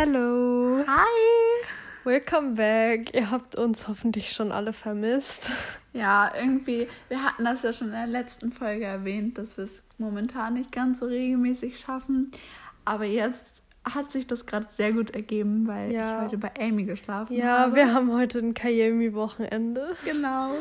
[0.00, 0.78] Hello.
[0.86, 1.64] Hi.
[2.04, 3.12] Welcome back.
[3.16, 5.50] Ihr habt uns hoffentlich schon alle vermisst.
[5.92, 9.82] Ja, irgendwie, wir hatten das ja schon in der letzten Folge erwähnt, dass wir es
[9.98, 12.30] momentan nicht ganz so regelmäßig schaffen.
[12.84, 16.18] Aber jetzt hat sich das gerade sehr gut ergeben, weil ja.
[16.18, 17.70] ich heute bei Amy geschlafen ja, habe.
[17.70, 19.88] Ja, wir haben heute ein Kayemi-Wochenende.
[20.04, 20.52] Genau.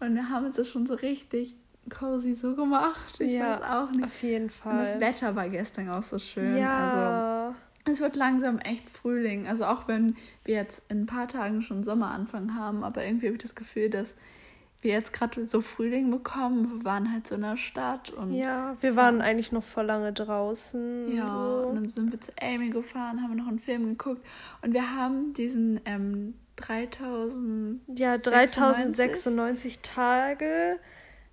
[0.00, 1.56] Und wir haben uns das schon so richtig
[1.90, 3.20] cozy so gemacht.
[3.20, 4.06] Ich ja, weiß auch nicht.
[4.06, 4.78] Auf jeden Fall.
[4.78, 6.56] Und das Wetter war gestern auch so schön.
[6.56, 7.50] Ja.
[7.50, 7.54] Also
[7.88, 9.46] es wird langsam echt Frühling.
[9.46, 13.36] Also auch wenn wir jetzt in ein paar Tagen schon Sommeranfang haben, aber irgendwie habe
[13.36, 14.14] ich das Gefühl, dass
[14.80, 16.78] wir jetzt gerade so Frühling bekommen.
[16.78, 18.32] Wir waren halt so in der Stadt und.
[18.32, 18.96] Ja, wir so.
[18.96, 21.14] waren eigentlich noch vor lange draußen.
[21.14, 21.68] Ja, so.
[21.68, 24.24] und dann sind wir zu Amy gefahren, haben noch einen Film geguckt
[24.62, 27.80] und wir haben diesen ähm, 3000.
[27.96, 30.78] Ja, 3096 Tage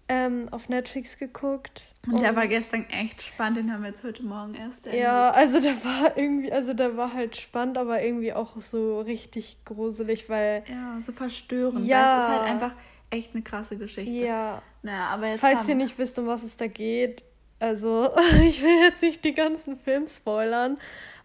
[0.08, 1.84] ähm, auf Netflix geguckt.
[2.06, 4.86] Und, und der war gestern echt spannend, den haben wir jetzt heute Morgen erst.
[4.88, 9.58] Ja, also der war irgendwie, also der war halt spannend, aber irgendwie auch so richtig
[9.66, 10.64] gruselig, weil.
[10.68, 11.86] Ja, so verstörend.
[11.86, 11.98] Ja.
[11.98, 12.72] Weil es ist halt einfach
[13.10, 14.12] echt eine krasse Geschichte.
[14.12, 14.62] Ja.
[14.84, 15.42] Naja, aber jetzt.
[15.42, 17.24] Falls ihr nicht wisst, um was es da geht,
[17.60, 18.12] also
[18.42, 20.78] ich will jetzt nicht die ganzen Filme spoilern,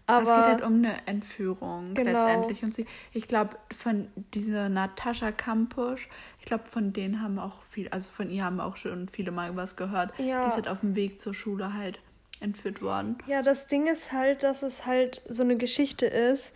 [0.07, 2.11] aber es geht halt um eine Entführung genau.
[2.11, 2.63] letztendlich.
[2.63, 7.87] Und sie, ich glaube, von dieser Natascha Kampusch, ich glaube, von denen haben auch viel,
[7.89, 10.11] also von ihr haben auch schon viele Mal was gehört.
[10.17, 10.43] Ja.
[10.43, 11.99] Die ist halt auf dem Weg zur Schule halt
[12.39, 13.17] entführt worden.
[13.27, 16.53] Ja, das Ding ist halt, dass es halt so eine Geschichte ist,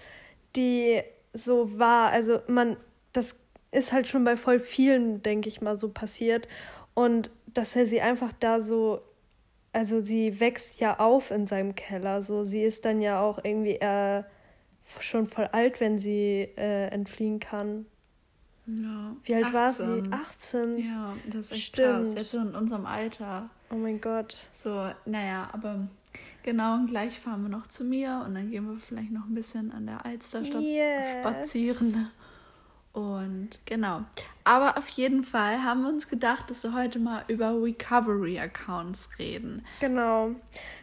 [0.56, 1.02] die
[1.34, 2.10] so war.
[2.10, 2.78] Also man,
[3.14, 3.36] das
[3.72, 6.48] ist halt schon bei voll vielen, denke ich mal, so passiert.
[6.94, 9.02] Und dass er sie einfach da so
[9.76, 12.22] also sie wächst ja auf in seinem Keller.
[12.22, 14.24] So, sie ist dann ja auch irgendwie äh,
[15.00, 17.86] schon voll alt, wenn sie äh, entfliehen kann.
[18.68, 19.16] Ja.
[19.26, 19.54] Wie alt 18.
[19.54, 20.10] war sie?
[20.12, 20.78] 18.
[20.78, 22.06] Ja, das ist echt Stimmt.
[22.06, 22.14] krass.
[22.16, 23.50] Jetzt so in unserem Alter.
[23.70, 24.48] Oh mein Gott.
[24.54, 25.88] So, naja, aber
[26.44, 29.36] genau, und gleich fahren wir noch zu mir und dann gehen wir vielleicht noch ein
[29.36, 31.20] bisschen an der Alsterstadt yes.
[31.20, 32.10] spazieren.
[32.96, 34.04] Und genau.
[34.46, 39.66] Aber auf jeden Fall haben wir uns gedacht, dass wir heute mal über Recovery-Accounts reden.
[39.82, 40.32] Genau.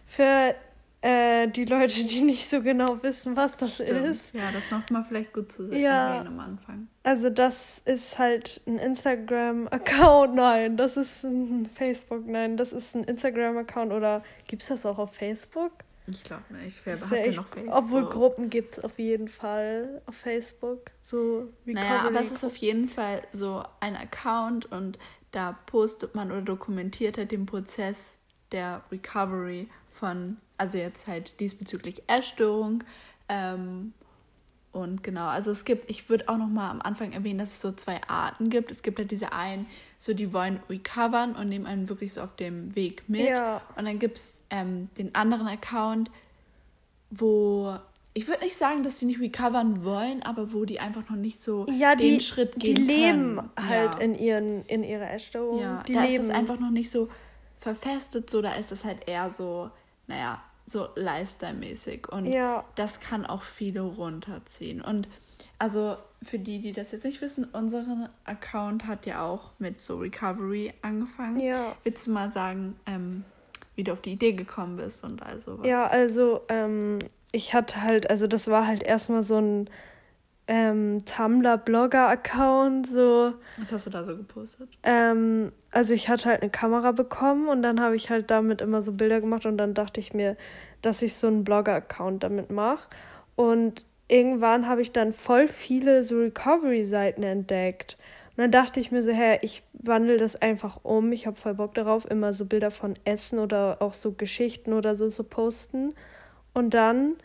[0.04, 0.54] Für
[1.00, 4.04] äh, die Leute, die nicht so genau wissen, was das Stimmt.
[4.04, 4.34] ist.
[4.34, 6.16] Ja, das nochmal vielleicht gut zu ja.
[6.16, 6.88] erwähnen am Anfang.
[7.02, 13.04] Also das ist halt ein Instagram-Account, nein, das ist ein Facebook, nein, das ist ein
[13.04, 15.72] Instagram-Account oder gibt es das auch auf Facebook?
[16.14, 16.80] Ich glaube nicht.
[16.84, 17.74] Wer hat ja noch Facebook?
[17.74, 20.90] Obwohl Gruppen gibt es auf jeden Fall auf Facebook.
[21.00, 24.98] So Recovery Naja, aber es ist auf jeden Fall so ein Account und
[25.32, 28.16] da postet man oder dokumentiert halt den Prozess
[28.52, 32.84] der Recovery von, also jetzt halt diesbezüglich Essstörung.
[33.28, 33.94] Ähm,
[34.72, 37.60] und genau, also es gibt, ich würde auch noch mal am Anfang erwähnen, dass es
[37.60, 38.70] so zwei Arten gibt.
[38.70, 39.66] Es gibt halt diese einen,
[39.98, 43.28] so die wollen recovern und nehmen einen wirklich so auf dem Weg mit.
[43.28, 43.60] Ja.
[43.76, 46.10] Und dann gibt es ähm, den anderen Account,
[47.10, 47.76] wo
[48.14, 51.42] ich würde nicht sagen, dass die nicht recovern wollen, aber wo die einfach noch nicht
[51.42, 53.68] so ja, den Schritt gehen Die leben können.
[53.68, 53.98] halt ja.
[53.98, 55.60] in, ihren, in ihrer Essstörung.
[55.60, 56.22] Ja, die da leben.
[56.22, 57.08] ist es einfach noch nicht so
[57.60, 59.70] verfestet, so da ist es halt eher so,
[60.06, 62.08] naja, so Lifestyle-mäßig.
[62.08, 62.64] Und ja.
[62.76, 64.80] das kann auch viele runterziehen.
[64.80, 65.08] Und
[65.58, 69.98] also für die, die das jetzt nicht wissen, unseren Account hat ja auch mit so
[69.98, 71.40] Recovery angefangen.
[71.40, 71.74] Ja.
[71.84, 73.24] Willst du mal sagen, ähm,
[73.74, 75.66] wie du auf die Idee gekommen bist und also was?
[75.66, 76.98] Ja, also ähm,
[77.32, 79.70] ich hatte halt, also das war halt erstmal so ein
[80.48, 83.34] ähm, Tumblr-Blogger-Account, so.
[83.58, 84.68] Was hast du da so gepostet?
[84.82, 88.82] Ähm, also ich hatte halt eine Kamera bekommen und dann habe ich halt damit immer
[88.82, 90.36] so Bilder gemacht und dann dachte ich mir,
[90.82, 92.88] dass ich so einen Blogger-Account damit mache.
[93.36, 97.96] Und irgendwann habe ich dann voll viele so Recovery-Seiten entdeckt.
[98.30, 101.12] Und dann dachte ich mir so, hä, ich wandle das einfach um.
[101.12, 104.96] Ich habe voll Bock darauf, immer so Bilder von Essen oder auch so Geschichten oder
[104.96, 105.94] so zu posten.
[106.52, 107.16] Und dann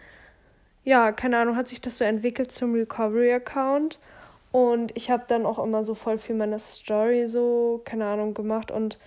[0.87, 3.99] ja, keine Ahnung, hat sich das so entwickelt zum Recovery-Account.
[4.53, 8.71] Und ich habe dann auch immer so voll viel meiner Story so, keine Ahnung, gemacht.
[8.71, 8.97] Und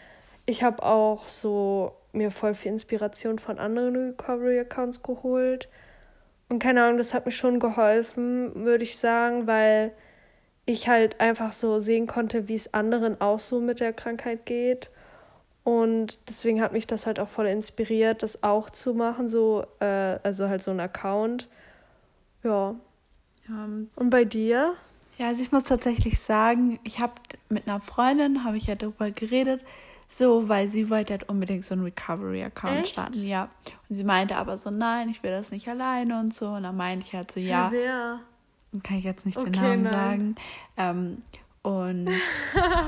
[0.45, 5.71] ich habe auch so mir voll viel Inspiration von anderen Recovery-Accounts geholt.
[6.51, 9.93] Und keine Ahnung, das hat mir schon geholfen, würde ich sagen, weil
[10.67, 14.91] ich halt einfach so sehen konnte, wie es anderen auch so mit der Krankheit geht.
[15.65, 20.19] Und deswegen hat mich das halt auch voll inspiriert, das auch zu machen, so, äh,
[20.23, 21.49] also halt so ein Account.
[22.43, 22.75] Ja.
[23.49, 24.75] Ähm, Und bei dir?
[25.19, 27.13] Ja, also ich muss tatsächlich sagen, ich habe
[27.49, 29.61] mit einer Freundin, habe ich ja darüber geredet,
[30.09, 33.49] so, weil sie wollte halt unbedingt so einen Recovery-Account starten, ja.
[33.89, 36.49] Und sie meinte aber so, nein, ich will das nicht alleine und so.
[36.49, 37.71] Und dann meinte ich halt so, ja.
[37.71, 38.21] Wer?
[38.83, 39.93] Kann ich jetzt nicht okay, den Namen nein.
[39.93, 40.35] sagen.
[40.77, 41.23] Ähm,
[41.63, 42.09] und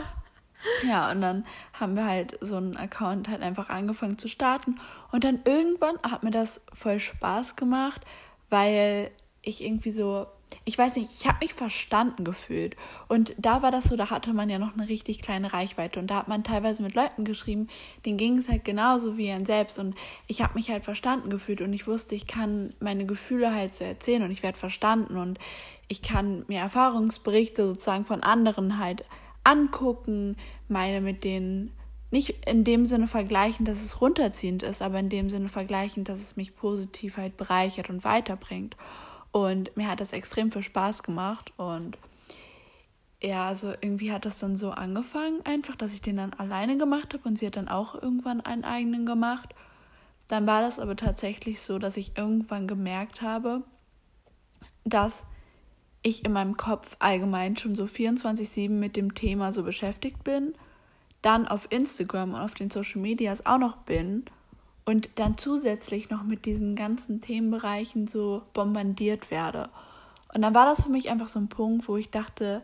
[0.88, 1.44] ja, und dann
[1.74, 4.76] haben wir halt so einen Account halt einfach angefangen zu starten.
[5.10, 8.00] Und dann irgendwann hat mir das voll Spaß gemacht,
[8.48, 9.10] weil
[9.42, 10.26] ich irgendwie so,
[10.64, 12.76] ich weiß nicht, ich habe mich verstanden gefühlt.
[13.08, 15.98] Und da war das so, da hatte man ja noch eine richtig kleine Reichweite.
[15.98, 17.68] Und da hat man teilweise mit Leuten geschrieben,
[18.06, 19.78] denen ging es halt genauso wie ein selbst.
[19.78, 19.94] Und
[20.26, 23.84] ich habe mich halt verstanden gefühlt und ich wusste, ich kann meine Gefühle halt so
[23.84, 25.38] erzählen und ich werde verstanden und
[25.88, 29.04] ich kann mir Erfahrungsberichte sozusagen von anderen halt
[29.44, 30.36] angucken,
[30.68, 31.72] meine mit denen
[32.10, 36.20] nicht in dem Sinne vergleichen, dass es runterziehend ist, aber in dem Sinne vergleichen, dass
[36.20, 38.76] es mich positiv halt bereichert und weiterbringt.
[39.32, 41.52] Und mir hat das extrem viel Spaß gemacht.
[41.56, 41.96] Und
[43.22, 47.14] ja, also irgendwie hat das dann so angefangen, einfach, dass ich den dann alleine gemacht
[47.14, 49.54] habe und sie hat dann auch irgendwann einen eigenen gemacht.
[50.28, 53.62] Dann war das aber tatsächlich so, dass ich irgendwann gemerkt habe,
[54.84, 55.24] dass
[56.02, 60.54] ich in meinem Kopf allgemein schon so 24-7 mit dem Thema so beschäftigt bin,
[61.22, 64.24] dann auf Instagram und auf den Social Medias auch noch bin
[64.84, 69.68] und dann zusätzlich noch mit diesen ganzen Themenbereichen so bombardiert werde.
[70.34, 72.62] Und dann war das für mich einfach so ein Punkt, wo ich dachte,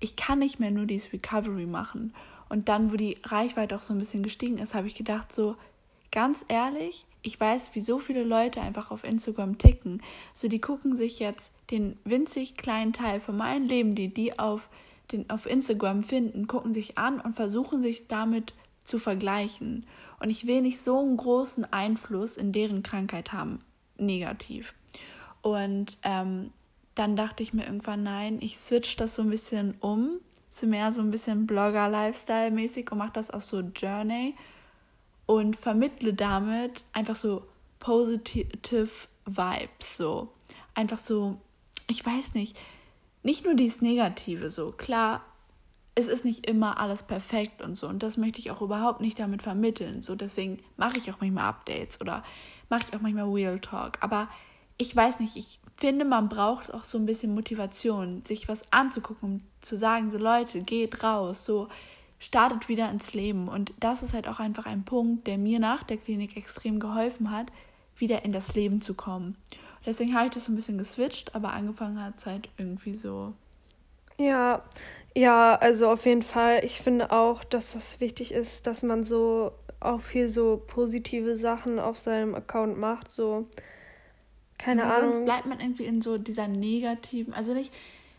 [0.00, 2.14] ich kann nicht mehr nur dieses Recovery machen.
[2.48, 5.56] Und dann, wo die Reichweite auch so ein bisschen gestiegen ist, habe ich gedacht, so
[6.12, 10.02] ganz ehrlich, ich weiß, wie so viele Leute einfach auf Instagram ticken.
[10.32, 14.68] So, die gucken sich jetzt den winzig kleinen Teil von meinem Leben, die die auf,
[15.10, 18.54] den, auf Instagram finden, gucken sich an und versuchen sich damit
[18.84, 19.84] zu vergleichen.
[20.20, 23.62] Und ich will nicht so einen großen Einfluss in deren Krankheit haben,
[23.98, 24.74] negativ.
[25.42, 26.50] Und ähm,
[26.94, 30.92] dann dachte ich mir irgendwann, nein, ich switch das so ein bisschen um zu mehr
[30.92, 34.34] so ein bisschen Blogger-Lifestyle-mäßig und mache das auch so Journey
[35.26, 37.46] und vermittle damit einfach so
[37.78, 38.88] positive
[39.26, 40.32] Vibes, so.
[40.74, 41.36] Einfach so,
[41.88, 42.56] ich weiß nicht,
[43.22, 44.72] nicht nur dieses Negative, so.
[44.72, 45.22] Klar,
[45.98, 47.88] es ist nicht immer alles perfekt und so.
[47.88, 50.02] Und das möchte ich auch überhaupt nicht damit vermitteln.
[50.02, 52.22] So, deswegen mache ich auch manchmal Updates oder
[52.68, 53.98] mache ich auch manchmal Real Talk.
[54.02, 54.28] Aber
[54.76, 59.28] ich weiß nicht, ich finde, man braucht auch so ein bisschen Motivation, sich was anzugucken,
[59.28, 61.68] um zu sagen, so Leute, geht raus, so
[62.18, 63.48] startet wieder ins Leben.
[63.48, 67.30] Und das ist halt auch einfach ein Punkt, der mir nach der Klinik extrem geholfen
[67.30, 67.46] hat,
[67.96, 69.36] wieder in das Leben zu kommen.
[69.48, 72.94] Und deswegen habe ich das so ein bisschen geswitcht, aber angefangen hat es halt irgendwie
[72.94, 73.32] so.
[74.18, 74.62] Ja,
[75.16, 76.62] ja, also auf jeden Fall.
[76.62, 81.78] Ich finde auch, dass das wichtig ist, dass man so auch viel so positive Sachen
[81.78, 83.10] auf seinem Account macht.
[83.10, 83.46] So,
[84.58, 85.12] keine Aber Ahnung.
[85.14, 87.74] Sonst bleibt man irgendwie in so dieser negativen, also nicht,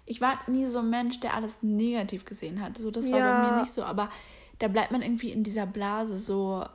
[0.08, 2.80] ich war nie so ein Mensch, der alles negativ gesehen hat.
[2.80, 3.42] So, das war ja.
[3.44, 4.10] bei mir nicht so, aber
[4.58, 6.66] da bleibt man irgendwie in dieser Blase so,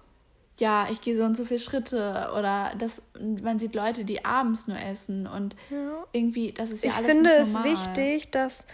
[0.60, 3.02] ja, ich gehe so und so viele Schritte oder das,
[3.42, 6.04] man sieht Leute, die abends nur essen und ja.
[6.12, 8.64] irgendwie, das ist ja ich alles Ich finde es wichtig, dass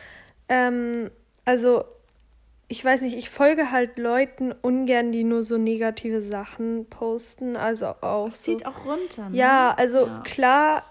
[0.51, 1.11] ähm,
[1.49, 1.87] also
[2.69, 7.57] ich weiß nicht, ich folge halt Leuten ungern, die nur so negative Sachen posten.
[7.57, 8.29] Also auch.
[8.29, 9.31] Das so, zieht auch runter.
[9.31, 9.37] Ne?
[9.39, 10.23] Ja, also ja.
[10.27, 10.85] klar,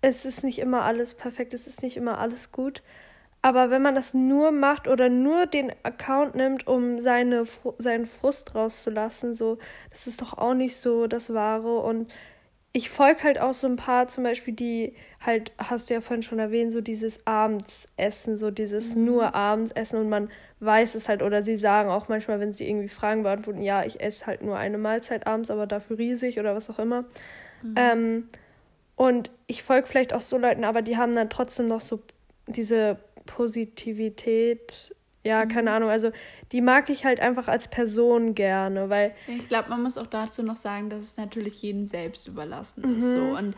[0.00, 2.82] es ist nicht immer alles perfekt, es ist nicht immer alles gut.
[3.42, 7.44] Aber wenn man das nur macht oder nur den Account nimmt, um seine,
[7.76, 9.58] seinen Frust rauszulassen, so,
[9.90, 11.80] das ist doch auch nicht so das Wahre.
[11.80, 12.10] Und
[12.72, 16.22] ich folge halt auch so ein paar, zum Beispiel, die halt, hast du ja vorhin
[16.22, 19.06] schon erwähnt, so dieses Abendsessen, so dieses mhm.
[19.06, 20.30] nur Abendsessen und man
[20.60, 24.00] weiß es halt, oder sie sagen auch manchmal, wenn sie irgendwie Fragen beantworten, ja, ich
[24.00, 27.04] esse halt nur eine Mahlzeit abends, aber dafür riesig oder was auch immer.
[27.62, 27.74] Mhm.
[27.76, 28.28] Ähm,
[28.94, 32.00] und ich folge vielleicht auch so Leuten, aber die haben dann trotzdem noch so
[32.46, 35.76] diese Positivität ja, keine mhm.
[35.76, 35.90] Ahnung.
[35.90, 36.10] Also
[36.52, 39.14] die mag ich halt einfach als Person gerne, weil.
[39.26, 42.96] Ich glaube, man muss auch dazu noch sagen, dass es natürlich jedem selbst überlassen mhm.
[42.96, 43.12] ist.
[43.12, 43.36] So.
[43.36, 43.54] Und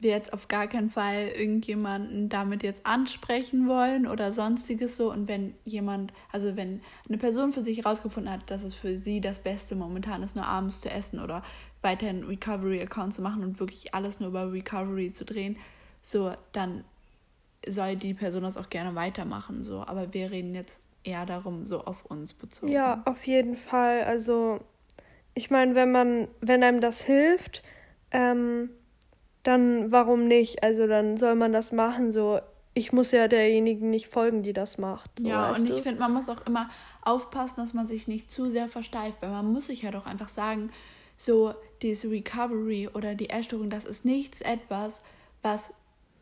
[0.00, 5.12] wir jetzt auf gar keinen Fall irgendjemanden damit jetzt ansprechen wollen oder sonstiges so.
[5.12, 9.20] Und wenn jemand, also wenn eine Person für sich herausgefunden hat, dass es für sie
[9.20, 11.42] das Beste momentan ist, nur abends zu essen oder
[11.82, 15.56] weiterhin Recovery-Account zu machen und wirklich alles nur über Recovery zu drehen,
[16.02, 16.84] so, dann
[17.68, 19.64] soll die Person das auch gerne weitermachen.
[19.64, 19.82] So.
[19.82, 22.72] Aber wir reden jetzt eher darum, so auf uns bezogen.
[22.72, 24.04] Ja, auf jeden Fall.
[24.04, 24.60] Also,
[25.34, 27.62] ich meine, wenn man, wenn einem das hilft,
[28.10, 28.70] ähm,
[29.42, 30.62] dann warum nicht?
[30.62, 32.12] Also dann soll man das machen.
[32.12, 32.40] So,
[32.74, 35.10] ich muss ja derjenigen nicht folgen, die das macht.
[35.18, 36.68] So, ja, und ich finde, man muss auch immer
[37.02, 40.28] aufpassen, dass man sich nicht zu sehr versteift, weil man muss sich ja doch einfach
[40.28, 40.70] sagen,
[41.16, 45.02] so diese Recovery oder die Essstörung, das ist nichts etwas,
[45.42, 45.72] was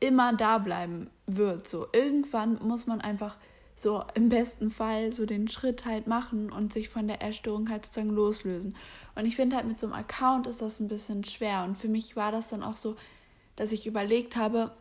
[0.01, 1.69] immer da bleiben wird.
[1.69, 3.37] So irgendwann muss man einfach
[3.79, 7.85] so im besten Fall so den Schritt halt machen und sich von der Essstörung halt
[7.85, 8.75] sozusagen loslösen.
[9.15, 11.63] Und ich finde halt mit so einem Account ist das ein bisschen schwer.
[11.63, 12.97] Und für mich war das dann auch so,
[13.55, 14.73] dass ich überlegt habe,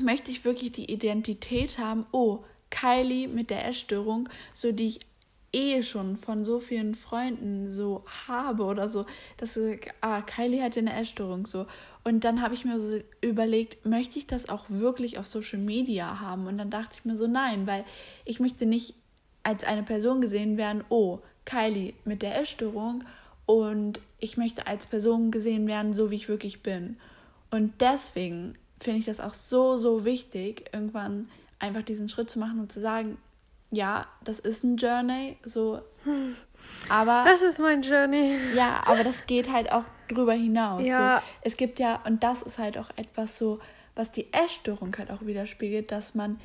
[0.00, 5.00] möchte ich wirklich die Identität haben, oh, Kylie mit der Essstörung, so die ich
[5.56, 9.06] eh schon von so vielen Freunden so habe oder so,
[9.38, 9.58] dass
[10.00, 11.66] ah, Kylie hat ja eine Essstörung so.
[12.04, 16.20] Und dann habe ich mir so überlegt, möchte ich das auch wirklich auf Social Media
[16.20, 16.46] haben?
[16.46, 17.84] Und dann dachte ich mir so, nein, weil
[18.24, 18.94] ich möchte nicht
[19.42, 23.04] als eine Person gesehen werden, oh, Kylie mit der Essstörung
[23.46, 26.96] und ich möchte als Person gesehen werden, so wie ich wirklich bin.
[27.50, 32.60] Und deswegen finde ich das auch so, so wichtig, irgendwann einfach diesen Schritt zu machen
[32.60, 33.18] und zu sagen,
[33.70, 35.80] ja, das ist ein Journey, so,
[36.88, 37.24] aber.
[37.26, 38.36] Das ist mein Journey.
[38.54, 40.86] Ja, aber das geht halt auch drüber hinaus.
[40.86, 41.18] Ja.
[41.18, 41.22] So.
[41.42, 43.58] Es gibt ja, und das ist halt auch etwas so,
[43.94, 46.38] was die Essstörung halt auch widerspiegelt, dass man,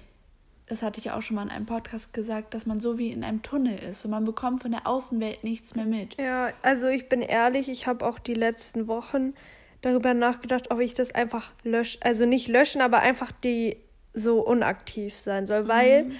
[0.68, 3.12] das hatte ich ja auch schon mal in einem Podcast gesagt, dass man so wie
[3.12, 6.20] in einem Tunnel ist und man bekommt von der Außenwelt nichts mehr mit.
[6.20, 9.34] Ja, also ich bin ehrlich, ich habe auch die letzten Wochen
[9.82, 13.78] darüber nachgedacht, ob ich das einfach lösche, also nicht löschen, aber einfach die
[14.14, 16.16] so unaktiv sein soll, weil mhm.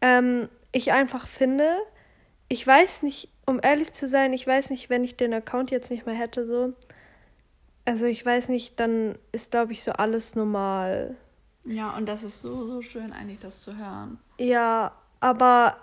[0.00, 1.68] Ähm, ich einfach finde,
[2.48, 5.90] ich weiß nicht, um ehrlich zu sein, ich weiß nicht, wenn ich den Account jetzt
[5.90, 6.72] nicht mehr hätte, so.
[7.84, 11.16] Also ich weiß nicht, dann ist, glaube ich, so alles normal.
[11.64, 14.18] Ja, und das ist so, so schön eigentlich, das zu hören.
[14.38, 15.76] Ja, aber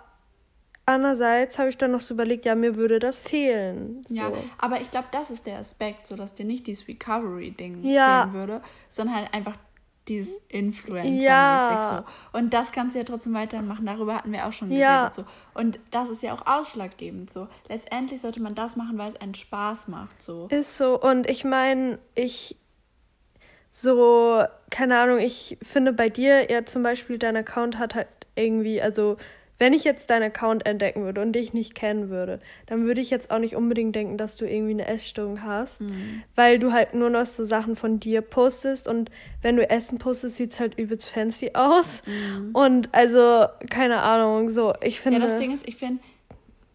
[0.86, 4.04] andererseits habe ich dann noch so überlegt, ja, mir würde das fehlen.
[4.08, 4.14] So.
[4.14, 8.22] Ja, aber ich glaube, das ist der Aspekt, so dass dir nicht dieses Recovery-Ding ja.
[8.22, 9.56] fehlen würde, sondern halt einfach
[10.08, 12.04] dieses Influencer ja.
[12.32, 12.38] so.
[12.38, 13.86] Und das kannst du ja trotzdem weitermachen.
[13.86, 14.86] Darüber hatten wir auch schon geredet.
[14.88, 15.10] Ja.
[15.12, 15.24] So.
[15.54, 17.48] Und das ist ja auch ausschlaggebend so.
[17.68, 20.22] Letztendlich sollte man das machen, weil es einen Spaß macht.
[20.22, 20.48] So.
[20.50, 21.00] Ist so.
[21.00, 22.56] Und ich meine, ich
[23.70, 28.82] so, keine Ahnung, ich finde bei dir ja zum Beispiel, dein Account hat halt irgendwie,
[28.82, 29.16] also
[29.58, 33.10] wenn ich jetzt deinen Account entdecken würde und dich nicht kennen würde, dann würde ich
[33.10, 36.22] jetzt auch nicht unbedingt denken, dass du irgendwie eine Essstörung hast, mhm.
[36.36, 39.10] weil du halt nur noch so Sachen von dir postest und
[39.42, 42.02] wenn du Essen postest, sieht es halt übelst fancy aus.
[42.06, 42.50] Mhm.
[42.52, 45.18] Und also, keine Ahnung, so, ich finde.
[45.18, 46.02] Ja, das Ding ist, ich finde,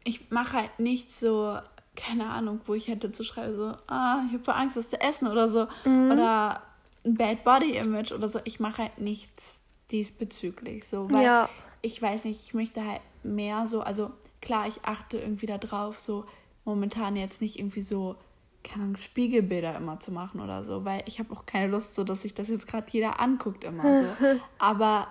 [0.03, 1.57] ich mache halt nicht so,
[1.95, 5.27] keine Ahnung, wo ich hätte zu schreiben, so, ah, ich habe Angst, das zu essen
[5.27, 5.67] oder so.
[5.85, 6.11] Mhm.
[6.11, 6.61] Oder
[7.05, 8.39] ein Bad Body Image oder so.
[8.43, 11.23] Ich mache halt nichts diesbezüglich, so, weil.
[11.23, 11.49] Ja
[11.83, 14.11] ich weiß nicht, ich möchte halt mehr so, also
[14.41, 16.25] klar, ich achte irgendwie darauf, so
[16.65, 18.15] momentan jetzt nicht irgendwie so,
[18.63, 22.05] keine Ahnung, Spiegelbilder immer zu machen oder so, weil ich habe auch keine Lust, so
[22.05, 24.39] dass sich das jetzt gerade jeder anguckt immer so.
[24.59, 25.07] Aber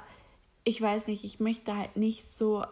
[0.64, 2.64] ich weiß nicht, ich möchte halt nicht so,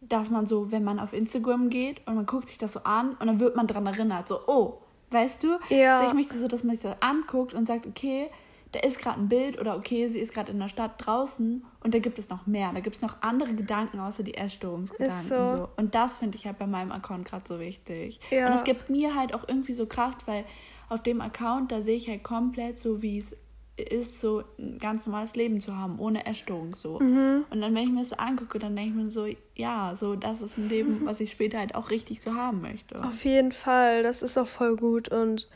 [0.00, 3.14] dass man so, wenn man auf Instagram geht und man guckt sich das so an
[3.14, 4.80] und dann wird man dran erinnert, so, oh,
[5.12, 5.58] weißt du?
[5.68, 5.98] Ja.
[5.98, 8.30] Also ich möchte so, dass man sich das anguckt und sagt, okay,
[8.74, 11.94] da ist gerade ein Bild oder okay, sie ist gerade in der Stadt draußen und
[11.94, 12.72] da gibt es noch mehr.
[12.72, 15.22] Da gibt es noch andere Gedanken außer die Essstörungsgedanken.
[15.22, 15.46] So.
[15.46, 15.68] so.
[15.76, 18.20] Und das finde ich halt bei meinem Account gerade so wichtig.
[18.30, 18.48] Ja.
[18.48, 20.44] Und es gibt mir halt auch irgendwie so Kraft, weil
[20.88, 23.36] auf dem Account, da sehe ich halt komplett so, wie es
[23.76, 26.98] ist, so ein ganz normales Leben zu haben, ohne Essstörung so.
[27.00, 27.44] Mhm.
[27.50, 30.16] Und dann, wenn ich mir das so angucke, dann denke ich mir so, ja, so
[30.16, 33.02] das ist ein Leben, was ich später halt auch richtig so haben möchte.
[33.02, 35.48] Auf jeden Fall, das ist auch voll gut und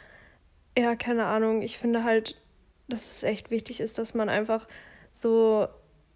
[0.77, 2.37] ja, keine Ahnung, ich finde halt,
[2.88, 4.66] dass es echt wichtig ist, dass man einfach
[5.12, 5.68] so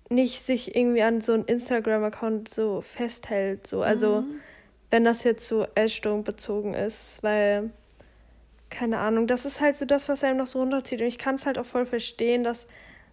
[0.08, 3.66] nicht sich irgendwie an so einen Instagram-Account so festhält.
[3.66, 3.82] So.
[3.82, 4.40] Also mhm.
[4.90, 7.70] wenn das jetzt so Essstörung bezogen ist, weil,
[8.70, 11.00] keine Ahnung, das ist halt so das, was einem noch so runterzieht.
[11.00, 12.66] Und ich kann es halt auch voll verstehen, dass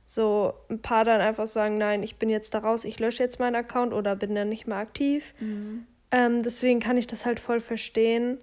[0.05, 3.39] so ein paar dann einfach sagen, nein, ich bin jetzt da raus, ich lösche jetzt
[3.39, 5.33] meinen Account oder bin dann nicht mehr aktiv.
[5.39, 5.85] Mhm.
[6.11, 8.39] Ähm, deswegen kann ich das halt voll verstehen.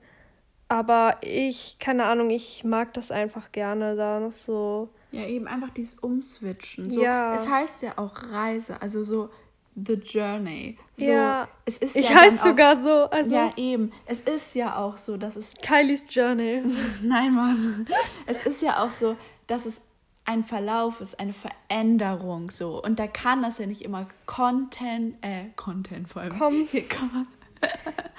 [0.68, 5.70] Aber ich, keine Ahnung, ich mag das einfach gerne, da noch so ja, eben einfach
[5.70, 6.90] dieses Umswitchen.
[6.90, 7.35] So, ja.
[7.35, 9.30] Es heißt ja auch Reise, also so
[9.76, 10.76] The Journey.
[10.96, 13.11] So, ja, es ist ich ja heiße sogar so.
[13.11, 13.92] Also ja, eben.
[14.06, 15.52] Es ist ja auch so, dass es.
[15.62, 16.62] Kylie's Journey.
[17.02, 17.87] Nein, Mann.
[18.25, 19.82] Es ist ja auch so, dass es
[20.25, 22.82] ein Verlauf ist, eine Veränderung so.
[22.82, 26.38] Und da kann das ja nicht immer Content, äh, Content vor allem.
[26.38, 26.66] Komm.
[26.70, 27.26] Hier, komm.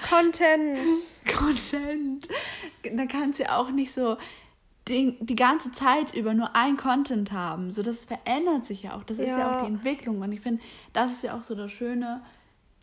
[0.08, 0.78] Content.
[1.26, 2.28] Content.
[2.92, 4.16] Da kann es ja auch nicht so
[4.88, 7.70] die, die ganze Zeit über nur ein Content haben.
[7.70, 9.04] So, das verändert sich ja auch.
[9.04, 10.20] Das ist ja, ja auch die Entwicklung.
[10.20, 12.22] Und ich finde, das ist ja auch so das Schöne,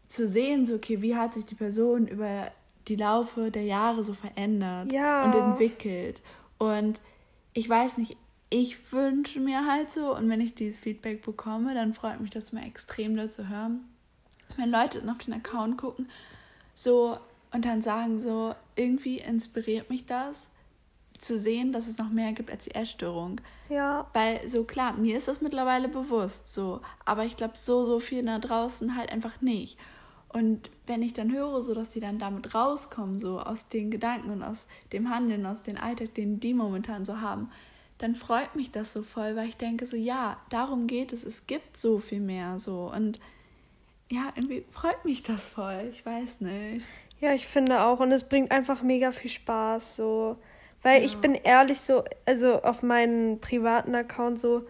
[0.08, 2.52] zu sehen, so, okay, wie hat sich die Person über
[2.88, 5.26] die Laufe der Jahre so verändert ja.
[5.26, 6.22] und entwickelt.
[6.60, 7.02] Und
[7.54, 8.16] ich weiß nicht,
[8.50, 12.54] ich wünsche mir halt so, und wenn ich dieses Feedback bekomme, dann freut mich das
[12.54, 13.86] mal extrem da zu hören.
[14.58, 16.10] Wenn Leute dann auf den Account gucken,
[16.76, 17.18] so,
[17.52, 20.50] und dann sagen so, irgendwie inspiriert mich das
[21.22, 23.42] zu sehen, dass es noch mehr gibt als die Essstörung.
[23.70, 24.08] Ja.
[24.14, 28.24] Weil so klar, mir ist das mittlerweile bewusst so, aber ich glaube so, so viel
[28.24, 29.78] da draußen halt einfach nicht.
[30.30, 34.32] Und wenn ich dann höre, so dass die dann damit rauskommen, so aus den Gedanken
[34.32, 37.50] und aus dem Handeln, aus dem Alltag, den die momentan so haben,
[37.98, 41.48] dann freut mich das so voll, weil ich denke so, ja, darum geht es, es
[41.48, 43.20] gibt so viel mehr so und
[44.12, 45.90] ja, irgendwie freut mich das voll.
[45.92, 46.86] Ich weiß nicht.
[47.22, 48.00] Ja, ich finde auch.
[48.00, 49.96] Und es bringt einfach mega viel Spaß.
[49.96, 50.38] So.
[50.86, 51.06] Weil ja.
[51.06, 54.68] ich bin ehrlich so, also auf meinen privaten Account so,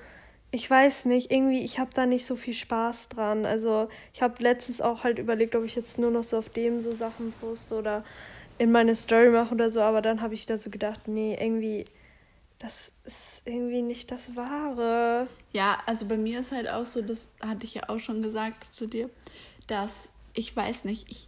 [0.49, 3.45] ich weiß nicht, irgendwie, ich habe da nicht so viel Spaß dran.
[3.45, 6.79] Also ich habe letztens auch halt überlegt, ob ich jetzt nur noch so auf dem
[6.79, 8.05] so Sachen poste oder
[8.57, 11.83] in meine Story mache oder so, aber dann habe ich da so gedacht, nee, irgendwie,
[12.59, 15.27] das ist irgendwie nicht das Wahre.
[15.51, 18.73] Ja, also bei mir ist halt auch so, das hatte ich ja auch schon gesagt
[18.73, 19.09] zu dir,
[19.67, 21.27] dass ich weiß nicht, ich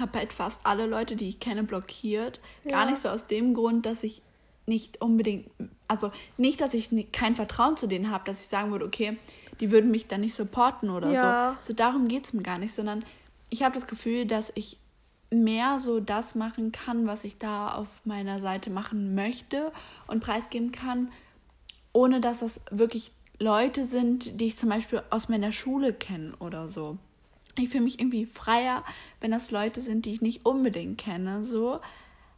[0.00, 2.40] habe halt fast alle Leute, die ich kenne, blockiert.
[2.64, 2.72] Ja.
[2.72, 4.22] Gar nicht so aus dem Grund, dass ich
[4.66, 5.50] nicht unbedingt,
[5.88, 9.18] also nicht, dass ich kein Vertrauen zu denen habe, dass ich sagen würde, okay,
[9.60, 11.56] die würden mich dann nicht supporten oder ja.
[11.60, 11.68] so.
[11.68, 13.04] So darum geht es mir gar nicht, sondern
[13.50, 14.78] ich habe das Gefühl, dass ich
[15.30, 19.72] mehr so das machen kann, was ich da auf meiner Seite machen möchte
[20.06, 21.10] und preisgeben kann,
[21.92, 26.68] ohne dass das wirklich Leute sind, die ich zum Beispiel aus meiner Schule kenne oder
[26.68, 26.98] so.
[27.58, 28.84] Ich fühle mich irgendwie freier,
[29.20, 31.80] wenn das Leute sind, die ich nicht unbedingt kenne, so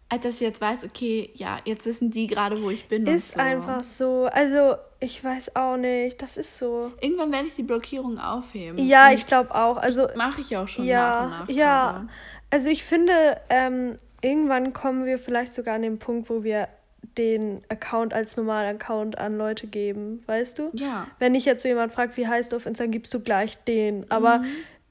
[0.09, 3.07] als dass ich jetzt weiß, okay, ja, jetzt wissen die gerade, wo ich bin.
[3.07, 3.41] Ist so.
[3.41, 4.27] einfach so.
[4.27, 6.23] Also, ich weiß auch nicht.
[6.23, 6.93] Das ist so.
[7.01, 8.79] Irgendwann werde ich die Blockierung aufheben.
[8.87, 9.77] Ja, ich glaube auch.
[9.77, 11.49] Also mache ich auch schon ja, nach und nach.
[11.49, 12.09] Ja, gerade.
[12.51, 13.13] also ich finde,
[13.51, 16.69] ähm, irgendwann kommen wir vielleicht sogar an den Punkt, wo wir
[17.19, 20.71] den Account als normalen Account an Leute geben, weißt du?
[20.75, 21.07] Ja.
[21.19, 24.09] Wenn ich jetzt so jemand fragt, wie heißt du auf Instagram, gibst du gleich den.
[24.11, 24.47] Aber mhm.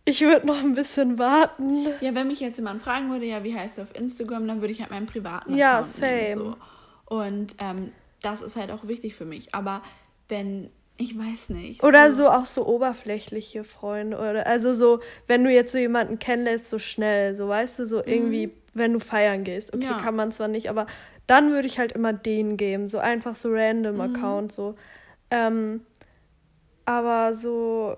[0.08, 1.88] Ich würde noch ein bisschen warten.
[2.00, 4.72] Ja, wenn mich jetzt jemand fragen würde, ja, wie heißt du auf Instagram, dann würde
[4.72, 6.12] ich halt meinen privaten ja, Account same.
[6.12, 6.56] nehmen.
[7.10, 7.16] So.
[7.18, 9.56] Und ähm, das ist halt auch wichtig für mich.
[9.56, 9.82] Aber
[10.30, 11.84] wenn, ich weiß nicht.
[11.84, 14.18] Oder so, so auch so oberflächliche Freunde.
[14.18, 18.04] Oder also so, wenn du jetzt so jemanden kennenlässt, so schnell, so weißt du, so
[18.06, 18.52] irgendwie, mhm.
[18.76, 19.74] wenn du feiern gehst.
[19.74, 20.00] Okay, ja.
[20.02, 20.86] kann man zwar nicht, aber
[21.26, 22.88] dann würde ich halt immer den geben.
[22.88, 24.02] So einfach so random mhm.
[24.02, 24.76] Account, so.
[25.32, 25.82] Ähm,
[26.86, 27.98] aber so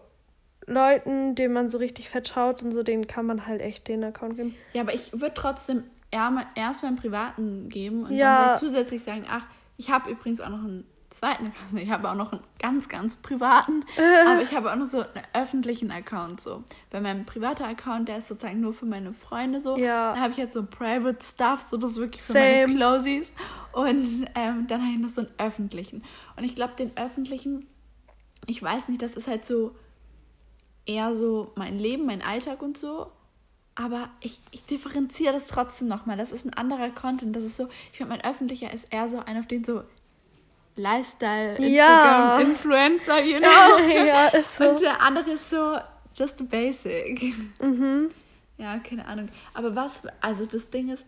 [0.67, 4.35] Leuten, denen man so richtig vertraut und so, denen kann man halt echt den Account
[4.35, 4.55] geben.
[4.73, 8.49] Ja, aber ich würde trotzdem erst meinen privaten geben und ja.
[8.49, 9.43] dann zusätzlich sagen, ach,
[9.77, 11.57] ich habe übrigens auch noch einen zweiten Account.
[11.81, 13.85] Ich habe auch noch einen ganz, ganz privaten,
[14.27, 16.63] aber ich habe auch noch so einen öffentlichen Account so.
[16.89, 19.77] Bei meinem privaten Account, der ist sozusagen nur für meine Freunde so.
[19.77, 20.13] Ja.
[20.13, 22.67] Dann habe ich jetzt so Private Stuff, so das ist wirklich für Same.
[22.67, 23.31] meine Closies.
[23.71, 26.03] Und ähm, dann habe ich noch so einen öffentlichen.
[26.35, 27.67] Und ich glaube, den öffentlichen,
[28.47, 29.75] ich weiß nicht, das ist halt so
[30.87, 33.11] eher so mein Leben, mein Alltag und so.
[33.75, 36.17] Aber ich, ich differenziere das trotzdem nochmal.
[36.17, 37.35] Das ist ein anderer Content.
[37.35, 39.83] Das ist so, ich finde, mein öffentlicher ist eher so einer, auf den so
[40.75, 42.39] Lifestyle, Instagram, ja.
[42.39, 43.93] Influencer, you know?
[43.93, 44.69] ja, ist so.
[44.69, 45.77] Und der andere ist so
[46.15, 47.35] just a basic.
[47.61, 48.09] Mhm.
[48.57, 49.29] Ja, keine Ahnung.
[49.53, 51.05] Aber was, also das Ding ist,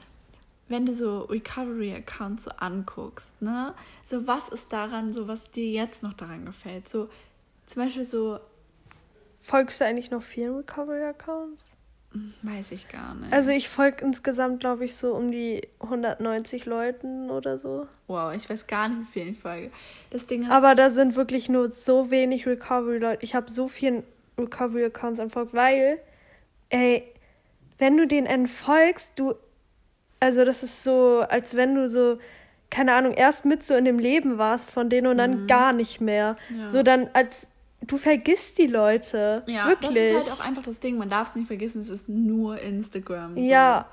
[0.68, 6.04] wenn du so Recovery-Accounts so anguckst, ne, so was ist daran, so was dir jetzt
[6.04, 6.88] noch daran gefällt?
[6.88, 7.10] So
[7.66, 8.40] zum Beispiel so
[9.50, 11.66] Folgst du eigentlich noch vielen Recovery-Accounts?
[12.44, 13.34] Weiß ich gar nicht.
[13.34, 17.88] Also ich folge insgesamt, glaube ich, so um die 190 Leuten oder so.
[18.06, 19.72] Wow, ich weiß gar nicht, wie viel ich folge.
[20.12, 23.24] Das Ding ist Aber da sind wirklich nur so wenig Recovery-Leute.
[23.24, 24.04] Ich habe so vielen
[24.38, 25.98] Recovery-Accounts entfolgt, weil,
[26.70, 27.12] ey,
[27.80, 29.34] wenn du den entfolgst, du,
[30.20, 32.20] also das ist so, als wenn du so,
[32.70, 35.48] keine Ahnung, erst mit so in dem Leben warst von denen und dann mhm.
[35.48, 36.38] gar nicht mehr.
[36.56, 36.68] Ja.
[36.68, 37.48] So dann als
[37.82, 39.44] du vergisst die Leute.
[39.48, 39.92] Ja, wirklich.
[39.92, 40.98] das ist halt auch einfach das Ding.
[40.98, 43.36] Man darf es nicht vergessen, es ist nur Instagram.
[43.36, 43.42] So.
[43.42, 43.88] Ja.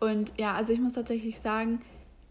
[0.00, 1.80] Und ja, also ich muss tatsächlich sagen,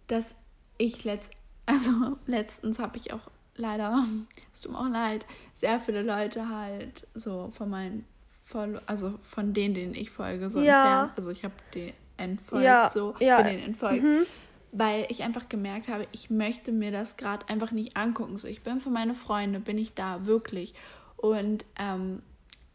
[0.08, 0.36] dass
[0.78, 1.32] ich letzt,
[1.66, 4.06] also letztens habe ich auch leider,
[4.54, 5.26] es tut mir auch leid,
[5.56, 8.06] sehr viele Leute halt so von meinen,
[8.86, 10.84] also von denen, denen ich folge, so ja.
[10.84, 11.14] entfernt.
[11.16, 12.90] Also ich habe die entfolgt, ja.
[12.90, 13.38] so, ja.
[13.38, 14.04] bin denen entfolgt.
[14.04, 14.26] Mhm
[14.72, 18.38] weil ich einfach gemerkt habe, ich möchte mir das gerade einfach nicht angucken.
[18.38, 20.74] So, ich bin für meine Freunde, bin ich da wirklich
[21.18, 22.22] und ähm,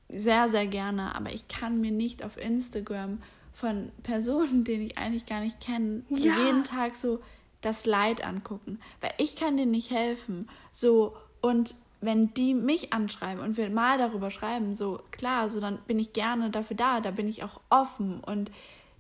[0.09, 3.21] sehr, sehr gerne, aber ich kann mir nicht auf Instagram
[3.53, 6.37] von Personen, denen ich eigentlich gar nicht kenne, ja.
[6.45, 7.21] jeden Tag so
[7.63, 10.49] das Leid angucken, weil ich kann denen nicht helfen.
[10.73, 15.79] So und wenn die mich anschreiben und wir mal darüber schreiben, so klar, so dann
[15.87, 18.51] bin ich gerne dafür da, da bin ich auch offen und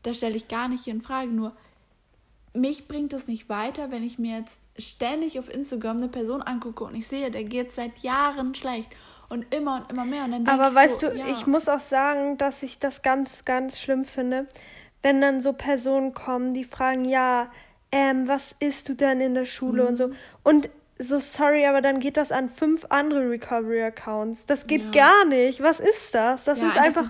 [0.02, 1.30] da stelle ich gar nicht in Frage.
[1.30, 1.52] Nur
[2.56, 6.84] mich bringt es nicht weiter, wenn ich mir jetzt ständig auf Instagram eine Person angucke
[6.84, 8.88] und ich sehe, der geht seit Jahren schlecht
[9.28, 10.24] und immer und immer mehr.
[10.24, 11.26] Und dann Aber weißt so, du, ja.
[11.28, 14.46] ich muss auch sagen, dass ich das ganz, ganz schlimm finde,
[15.02, 17.50] wenn dann so Personen kommen, die fragen, ja,
[17.92, 19.88] ähm, was isst du denn in der Schule mhm.
[19.88, 20.10] und so.
[20.42, 24.46] Und so sorry, aber dann geht das an fünf andere Recovery-Accounts.
[24.46, 25.08] Das geht ja.
[25.08, 25.62] gar nicht.
[25.62, 26.44] Was ist das?
[26.44, 27.04] Das ja, ist einfach.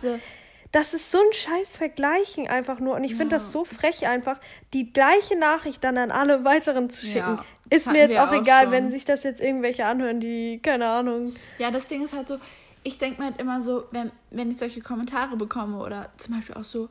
[0.76, 2.96] Das ist so ein scheiß Vergleichen einfach nur.
[2.96, 3.38] Und ich finde ja.
[3.38, 4.38] das so frech einfach,
[4.74, 7.38] die gleiche Nachricht dann an alle weiteren zu schicken.
[7.38, 8.72] Ja, ist mir jetzt auch egal, schon.
[8.72, 11.34] wenn sich das jetzt irgendwelche anhören, die, keine Ahnung.
[11.58, 12.38] Ja, das Ding ist halt so,
[12.82, 16.56] ich denke mir halt immer so, wenn, wenn ich solche Kommentare bekomme oder zum Beispiel
[16.56, 16.90] auch so,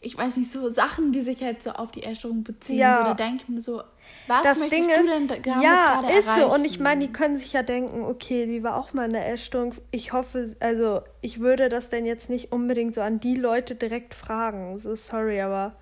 [0.00, 2.98] ich weiß nicht, so Sachen, die sich halt so auf die Essstörung beziehen, ja.
[2.98, 3.82] so, da denke ich mir so,
[4.28, 6.40] was das möchtest Ding du ist, denn da, ja, ist erreichen?
[6.40, 6.54] so.
[6.54, 9.74] Und ich meine, die können sich ja denken, okay, die war auch mal eine Essstörung.
[9.90, 14.14] Ich hoffe, also ich würde das denn jetzt nicht unbedingt so an die Leute direkt
[14.14, 14.78] fragen.
[14.78, 15.74] So sorry, aber.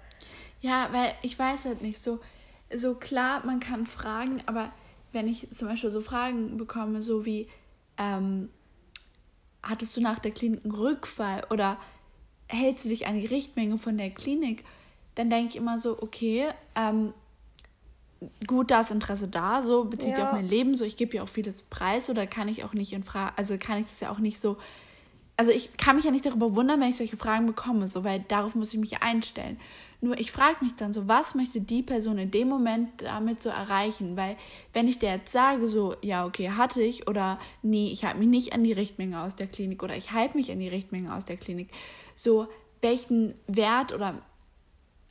[0.60, 2.20] Ja, weil ich weiß halt nicht so.
[2.74, 4.72] So klar, man kann fragen, aber
[5.12, 7.48] wenn ich zum Beispiel so Fragen bekomme, so wie,
[7.96, 8.48] ähm,
[9.62, 11.78] hattest du nach der Klinik einen Rückfall oder
[12.48, 14.64] hältst du dich an die Richtmenge von der Klinik,
[15.14, 17.12] dann denke ich immer so, okay, ähm,
[18.46, 21.22] gut, da ist Interesse da, so bezieht ja auch mein Leben, so ich gebe ja
[21.22, 24.10] auch vieles preis oder kann ich auch nicht in Frage, also kann ich das ja
[24.10, 24.56] auch nicht so,
[25.36, 28.24] also ich kann mich ja nicht darüber wundern, wenn ich solche Fragen bekomme, so, weil
[28.28, 29.58] darauf muss ich mich einstellen.
[30.02, 33.48] Nur ich frage mich dann so, was möchte die Person in dem Moment damit so
[33.48, 34.16] erreichen?
[34.16, 34.36] Weil
[34.74, 38.28] wenn ich dir jetzt sage, so, ja, okay, hatte ich oder nee, ich halte mich
[38.28, 41.24] nicht an die Richtmenge aus der Klinik oder ich halte mich an die Richtmenge aus
[41.24, 41.70] der Klinik,
[42.16, 42.48] so,
[42.80, 44.20] welchen Wert oder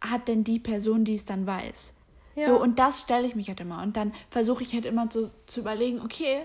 [0.02, 1.94] hat denn die Person, die es dann weiß?
[2.36, 2.46] Ja.
[2.46, 3.82] So, und das stelle ich mich halt immer.
[3.82, 6.42] Und dann versuche ich halt immer so zu überlegen, okay,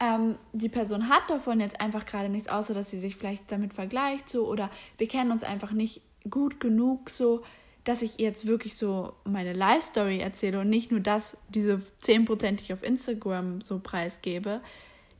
[0.00, 3.74] ähm, die Person hat davon jetzt einfach gerade nichts, außer dass sie sich vielleicht damit
[3.74, 7.42] vergleicht, so, oder wir kennen uns einfach nicht gut genug, so,
[7.84, 12.64] dass ich jetzt wirklich so meine Life-Story erzähle und nicht nur das, diese 10%, die
[12.64, 14.60] ich auf Instagram so preisgebe,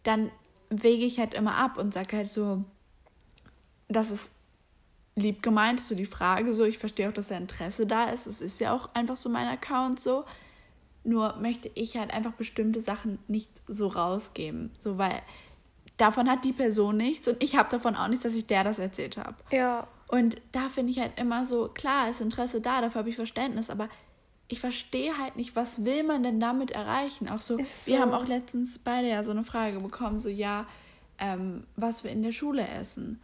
[0.02, 0.30] dann
[0.70, 2.64] wege ich halt immer ab und sage halt so,
[3.88, 4.30] das ist
[5.16, 8.26] lieb gemeint, ist so die Frage, so ich verstehe auch, dass da Interesse da ist.
[8.26, 10.24] Es ist ja auch einfach so mein Account so.
[11.02, 14.70] Nur möchte ich halt einfach bestimmte Sachen nicht so rausgeben.
[14.78, 15.22] So, weil
[15.96, 18.78] davon hat die Person nichts und ich habe davon auch nichts, dass ich der das
[18.78, 19.36] erzählt habe.
[19.50, 19.86] Ja.
[20.08, 23.70] Und da finde ich halt immer so, klar, ist Interesse da, dafür habe ich Verständnis,
[23.70, 23.88] aber
[24.48, 27.28] ich verstehe halt nicht, was will man denn damit erreichen?
[27.28, 30.66] Auch so, so, wir haben auch letztens beide ja so eine Frage bekommen, so ja,
[31.18, 33.20] ähm, was wir in der Schule essen.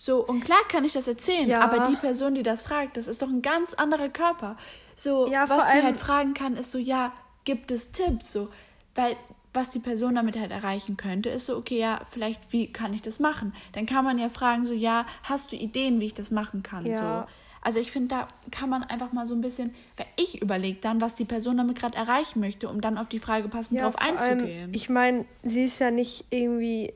[0.00, 1.60] So, und klar kann ich das erzählen, ja.
[1.60, 4.56] aber die Person, die das fragt, das ist doch ein ganz anderer Körper.
[4.94, 8.30] So, ja, was die halt fragen kann, ist so, ja, gibt es Tipps?
[8.30, 8.48] So,
[8.94, 9.16] weil
[9.52, 13.02] was die Person damit halt erreichen könnte, ist so, okay, ja, vielleicht, wie kann ich
[13.02, 13.52] das machen?
[13.72, 16.86] Dann kann man ja fragen, so, ja, hast du Ideen, wie ich das machen kann?
[16.86, 17.22] Ja.
[17.22, 17.32] So.
[17.60, 21.00] Also ich finde, da kann man einfach mal so ein bisschen, weil ich überlege dann,
[21.00, 23.96] was die Person damit gerade erreichen möchte, um dann auf die Frage passend ja, drauf
[23.98, 24.60] einzugehen.
[24.60, 26.94] Allem, ich meine, sie ist ja nicht irgendwie,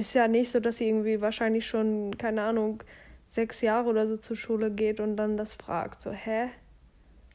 [0.00, 2.82] ist ja nicht so, dass sie irgendwie wahrscheinlich schon, keine Ahnung,
[3.28, 6.02] sechs Jahre oder so zur Schule geht und dann das fragt.
[6.02, 6.48] So, hä?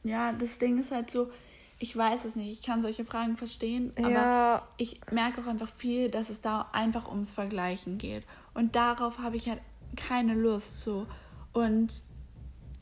[0.02, 1.30] Ja, das Ding ist halt so,
[1.78, 4.68] ich weiß es nicht, ich kann solche Fragen verstehen, aber ja.
[4.78, 8.26] ich merke auch einfach viel, dass es da einfach ums Vergleichen geht.
[8.54, 9.60] Und darauf habe ich halt
[9.96, 11.06] keine Lust so.
[11.52, 11.92] Und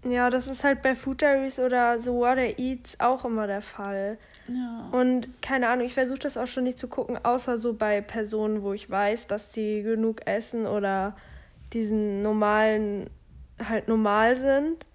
[0.07, 4.19] ja, das ist halt bei Food Diaries oder The Water Eats auch immer der Fall.
[4.49, 4.89] Ja.
[4.93, 8.63] Und keine Ahnung, ich versuche das auch schon nicht zu gucken, außer so bei Personen,
[8.63, 11.17] wo ich weiß, dass die genug essen oder
[11.73, 13.11] diesen normalen
[13.63, 14.87] halt normal sind.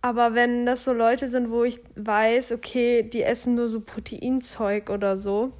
[0.00, 4.90] Aber wenn das so Leute sind, wo ich weiß, okay, die essen nur so Proteinzeug
[4.90, 5.52] oder so,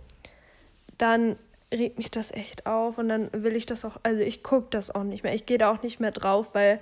[0.97, 1.37] dann
[1.73, 4.95] regt mich das echt auf und dann will ich das auch, also ich gucke das
[4.95, 5.35] auch nicht mehr.
[5.35, 6.81] Ich gehe da auch nicht mehr drauf, weil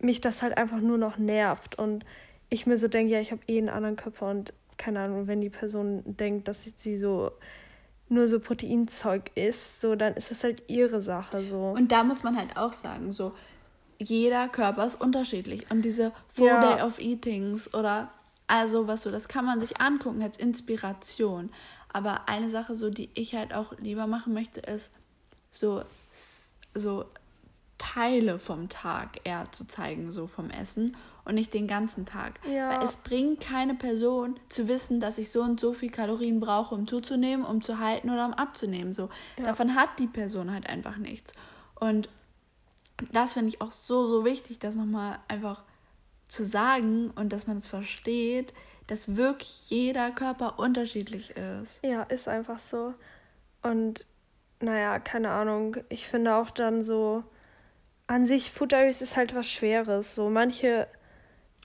[0.00, 2.04] mich das halt einfach nur noch nervt und
[2.50, 5.40] ich mir so denke, ja, ich habe eh einen anderen Körper und keine Ahnung, wenn
[5.40, 7.32] die Person denkt, dass sie so
[8.08, 11.74] nur so Proteinzeug isst, so dann ist das halt ihre Sache so.
[11.76, 13.34] Und da muss man halt auch sagen, so
[13.98, 15.70] jeder Körper ist unterschiedlich.
[15.70, 16.76] Und diese Full ja.
[16.76, 18.10] Day of Eatings oder
[18.46, 21.50] also was so, das kann man sich angucken als Inspiration.
[21.92, 24.90] Aber eine Sache, so die ich halt auch lieber machen möchte, ist
[25.50, 25.82] so,
[26.74, 27.04] so
[27.78, 32.40] Teile vom Tag eher zu zeigen, so vom Essen und nicht den ganzen Tag.
[32.50, 32.70] Ja.
[32.70, 36.74] Weil es bringt keine Person zu wissen, dass ich so und so viel Kalorien brauche,
[36.74, 38.92] um zuzunehmen, um zu halten oder um abzunehmen.
[38.92, 39.08] So.
[39.36, 39.44] Ja.
[39.44, 41.32] Davon hat die Person halt einfach nichts.
[41.78, 42.08] Und
[43.12, 45.62] das finde ich auch so, so wichtig, das nochmal einfach
[46.28, 48.52] zu sagen und dass man es versteht,
[48.86, 51.84] dass wirklich jeder Körper unterschiedlich ist.
[51.84, 52.94] Ja, ist einfach so.
[53.62, 54.06] Und
[54.60, 55.76] naja, keine Ahnung.
[55.88, 57.22] Ich finde auch dann so,
[58.08, 60.14] an sich, Food Diaries ist halt was Schweres.
[60.16, 60.88] So manche.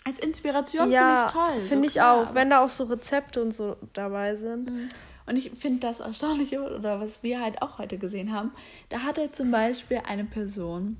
[0.06, 1.62] Als Inspiration ja, finde ich toll.
[1.64, 4.70] Finde so ich klar, auch, wenn da auch so Rezepte und so dabei sind.
[4.70, 4.90] Mhm.
[5.26, 8.52] Und ich finde das erstaunlich, oder was wir halt auch heute gesehen haben.
[8.90, 10.98] Da hatte zum Beispiel eine Person,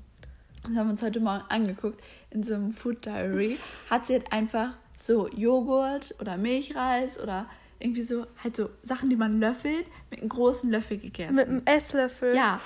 [0.62, 3.58] das haben wir uns heute Morgen angeguckt, in so einem Food Diary,
[3.90, 7.46] hat sie halt einfach so Joghurt oder Milchreis oder
[7.80, 11.34] irgendwie so, halt so Sachen, die man löffelt, mit einem großen Löffel gegessen.
[11.34, 12.34] Mit einem Esslöffel.
[12.34, 12.58] Ja.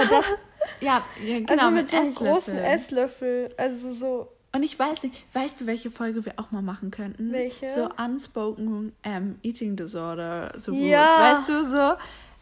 [0.00, 0.24] Und, das,
[0.80, 3.54] ja, ja, genau, also mit, mit so einem großen Esslöffel.
[3.56, 4.28] Also so.
[4.52, 7.32] Und ich weiß nicht, weißt du, welche Folge wir auch mal machen könnten?
[7.32, 7.68] Welche?
[7.68, 11.06] So Unspoken um, Eating Disorder, so ja.
[11.20, 11.92] weißt du, so,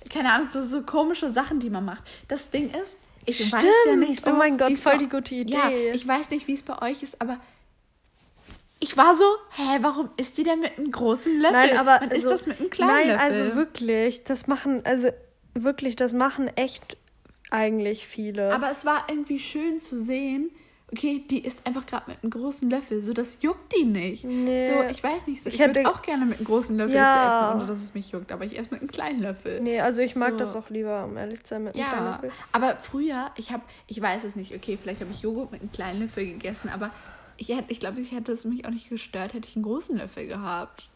[0.08, 2.02] keine Ahnung, so, so komische Sachen, die man macht.
[2.28, 3.52] Das Ding ist, ich Stimmt.
[3.62, 4.30] weiß ja nicht so.
[4.30, 5.90] Oh mein Gott, voll die gute Ja, Idee.
[5.92, 7.38] ich weiß nicht, wie es bei euch ist, aber
[8.80, 9.24] ich war so,
[9.56, 11.52] hä, warum isst die denn mit einem großen Löffel?
[11.52, 13.20] Nein, aber Man isst so- das mit einem kleinen Nein, Löffel.
[13.42, 15.08] also wirklich, das machen, also
[15.52, 16.96] wirklich, das machen echt
[17.50, 18.52] eigentlich viele.
[18.54, 20.50] Aber es war irgendwie schön zu sehen,
[20.92, 24.24] okay, die isst einfach gerade mit einem großen Löffel, so das juckt die nicht.
[24.24, 24.66] Nee.
[24.68, 26.96] So, ich weiß nicht, so, Ich ich, würde hätte- auch gerne mit einem großen Löffel
[26.96, 27.12] Ja.
[27.12, 29.60] zu essen, ohne dass es mich juckt, aber ich esse mit einem kleinen Löffel.
[29.60, 30.38] nee, also ich mag So.
[30.38, 32.32] das auch lieber, um ehrlich zu sein, mit einem kleinen Ja, Löffel.
[32.52, 35.72] aber früher, ich habe, ich weiß es nicht, okay, vielleicht habe ich Joghurt mit einem
[35.72, 36.90] kleinen Löffel gegessen, aber
[37.36, 39.96] ich, hätte, ich glaube, ich hätte es mich auch nicht gestört, hätte ich einen großen
[39.96, 40.88] Löffel gehabt.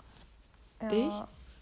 [0.91, 1.13] Dich?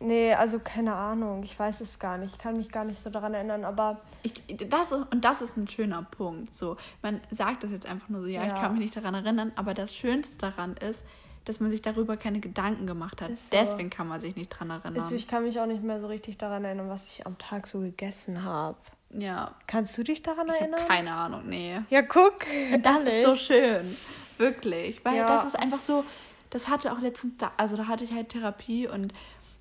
[0.02, 2.32] Nee, also keine Ahnung, ich weiß es gar nicht.
[2.34, 4.32] Ich kann mich gar nicht so daran erinnern, aber Ich,
[4.68, 6.54] das ist, und das ist ein schöner Punkt.
[6.54, 8.54] So, man sagt das jetzt einfach nur so, ja, ich Ja.
[8.60, 11.04] kann mich nicht daran erinnern, aber das Schönste daran ist,
[11.44, 13.30] dass man sich darüber keine Gedanken gemacht hat.
[13.30, 13.56] Ist so.
[13.56, 14.94] Deswegen kann man sich nicht dran erinnern.
[15.02, 17.66] also ich kann mich auch nicht mehr so richtig daran erinnern, was ich am Tag
[17.66, 18.76] so gegessen habe.
[19.10, 20.80] ja, Kannst du dich daran ich erinnern?
[20.88, 21.78] keine Ahnung, nee.
[21.90, 22.34] Ja, guck.
[22.82, 23.94] Das ist so schön.
[24.38, 25.04] Wirklich.
[25.04, 25.26] Weil Ja.
[25.26, 26.04] das ist einfach so,
[26.50, 29.12] das hatte auch letztens, also da hatte ich halt Therapie und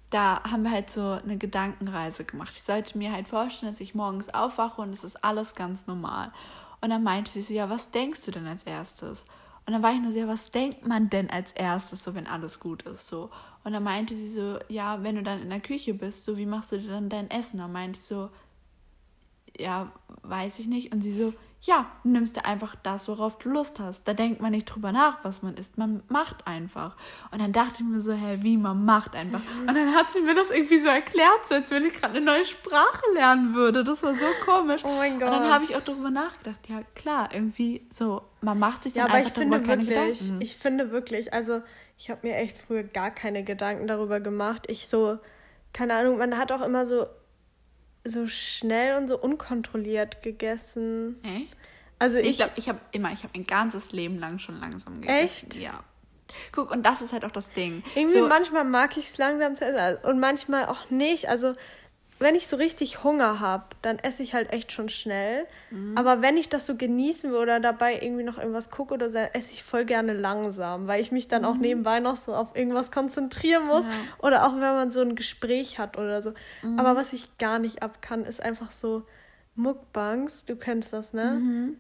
[0.09, 2.51] da haben wir halt so eine Gedankenreise gemacht.
[2.53, 6.31] Ich sollte mir halt vorstellen, dass ich morgens aufwache und es ist alles ganz normal.
[6.81, 9.25] Und dann meinte sie so, ja, was denkst du denn als erstes?
[9.65, 12.25] Und dann war ich nur so, ja, was denkt man denn als erstes, so wenn
[12.25, 13.29] alles gut ist, so.
[13.63, 16.45] Und dann meinte sie so, ja, wenn du dann in der Küche bist, so, wie
[16.45, 17.59] machst du dir dann dein Essen?
[17.59, 18.29] Dann meinte ich so,
[19.59, 19.91] ja,
[20.23, 20.93] weiß ich nicht.
[20.93, 24.07] Und sie so, ja, du nimmst dir einfach das, worauf du Lust hast.
[24.07, 25.77] Da denkt man nicht drüber nach, was man isst.
[25.77, 26.95] Man macht einfach.
[27.31, 29.41] Und dann dachte ich mir so, hä, wie, man macht einfach.
[29.67, 32.25] Und dann hat sie mir das irgendwie so erklärt, so als wenn ich gerade eine
[32.25, 33.83] neue Sprache lernen würde.
[33.83, 34.83] Das war so komisch.
[34.85, 35.29] Oh mein Und Gott.
[35.33, 36.69] dann habe ich auch darüber nachgedacht.
[36.69, 39.87] Ja, klar, irgendwie so, man macht sich Ja, dann aber ich einfach darüber finde keine
[39.87, 40.41] wirklich, Gedanken.
[40.41, 41.61] ich finde wirklich, also
[41.97, 44.63] ich habe mir echt früher gar keine Gedanken darüber gemacht.
[44.69, 45.19] Ich so,
[45.73, 47.05] keine Ahnung, man hat auch immer so,
[48.03, 51.19] so schnell und so unkontrolliert gegessen.
[51.23, 51.55] Echt?
[51.99, 55.01] Also Ich ich, glaube, ich habe immer, ich habe mein ganzes Leben lang schon langsam
[55.01, 55.25] gegessen.
[55.25, 55.55] Echt?
[55.55, 55.83] Ja.
[56.51, 57.83] Guck, und das ist halt auch das Ding.
[57.95, 61.27] irgendwie so, manchmal mag ich es langsam zu essen und manchmal auch nicht.
[61.27, 61.53] Also
[62.19, 65.45] wenn ich so richtig Hunger habe, dann esse ich halt echt schon schnell.
[65.71, 65.97] Mhm.
[65.97, 69.17] Aber wenn ich das so genießen will oder dabei irgendwie noch irgendwas gucke oder so,
[69.17, 72.55] dann esse ich voll gerne langsam, weil ich mich dann auch nebenbei noch so auf
[72.55, 73.85] irgendwas konzentrieren muss.
[73.85, 73.91] Mhm.
[73.91, 74.27] Ja.
[74.27, 76.33] Oder auch wenn man so ein Gespräch hat oder so.
[76.61, 76.77] Mhm.
[76.77, 79.03] Aber was ich gar nicht ab kann, ist einfach so
[79.55, 80.43] Mukbangs.
[80.45, 81.39] Du kennst das, ne?
[81.39, 81.77] Mhm.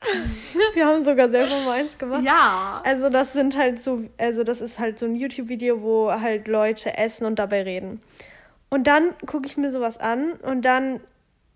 [0.74, 2.22] Wir haben sogar selber mal eins gemacht.
[2.22, 2.80] Ja.
[2.84, 6.96] Also das sind halt so, also das ist halt so ein YouTube-Video, wo halt Leute
[6.96, 8.00] essen und dabei reden.
[8.70, 11.00] Und dann gucke ich mir sowas an und dann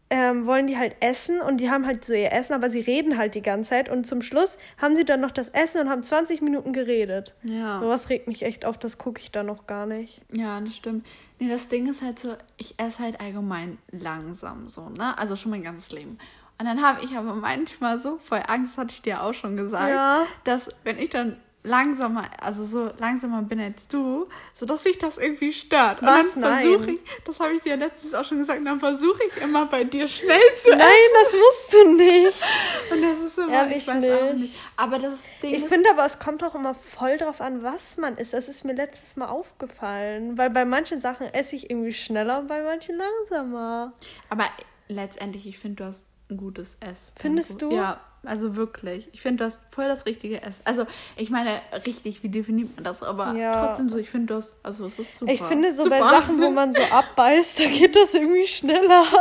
[0.09, 3.17] ähm, wollen die halt essen und die haben halt so ihr Essen, aber sie reden
[3.17, 6.03] halt die ganze Zeit und zum Schluss haben sie dann noch das Essen und haben
[6.03, 7.33] 20 Minuten geredet.
[7.45, 7.81] Ja.
[7.81, 10.21] Sowas regt mich echt auf, das gucke ich da noch gar nicht.
[10.33, 11.07] Ja, das stimmt.
[11.39, 15.17] Nee, das Ding ist halt so, ich esse halt allgemein langsam so, ne?
[15.17, 16.19] Also schon mein ganzes Leben.
[16.59, 19.89] Und dann habe ich aber manchmal so voll Angst, hatte ich dir auch schon gesagt,
[19.89, 20.27] Ja.
[20.45, 25.19] dass wenn ich dann langsamer, also so langsamer bin als du, so dass sich das
[25.19, 26.03] irgendwie stört.
[26.03, 26.35] Was?
[26.35, 26.95] Und dann versuche Nein.
[26.95, 30.09] ich, das habe ich dir letztens auch schon gesagt, dann versuche ich immer bei dir
[30.09, 31.15] schnell zu Nein, essen.
[31.23, 32.43] das musst du nicht.
[32.91, 34.41] Und das ist immer, Ehrlich ich weiß auch nicht.
[34.41, 34.59] nicht.
[34.77, 38.17] Aber das Ding Ich finde aber, es kommt auch immer voll drauf an, was man
[38.17, 38.33] isst.
[38.33, 40.37] Das ist mir letztes Mal aufgefallen.
[40.37, 43.93] Weil bei manchen Sachen esse ich irgendwie schneller und bei manchen langsamer.
[44.29, 44.47] Aber
[44.89, 47.13] letztendlich, ich finde, du hast ein gutes Essen.
[47.17, 47.71] Findest du?
[47.73, 49.09] Ja, also wirklich.
[49.13, 50.61] Ich finde, du hast voll das richtige Essen.
[50.65, 53.03] Also, ich meine, richtig, wie definiert man das?
[53.03, 53.67] Aber Ja.
[53.67, 55.33] trotzdem so, ich finde das, also es ist super.
[55.33, 55.99] Ich finde, so super.
[56.01, 59.05] bei Sachen, wo man so abbeißt, da geht das irgendwie schneller.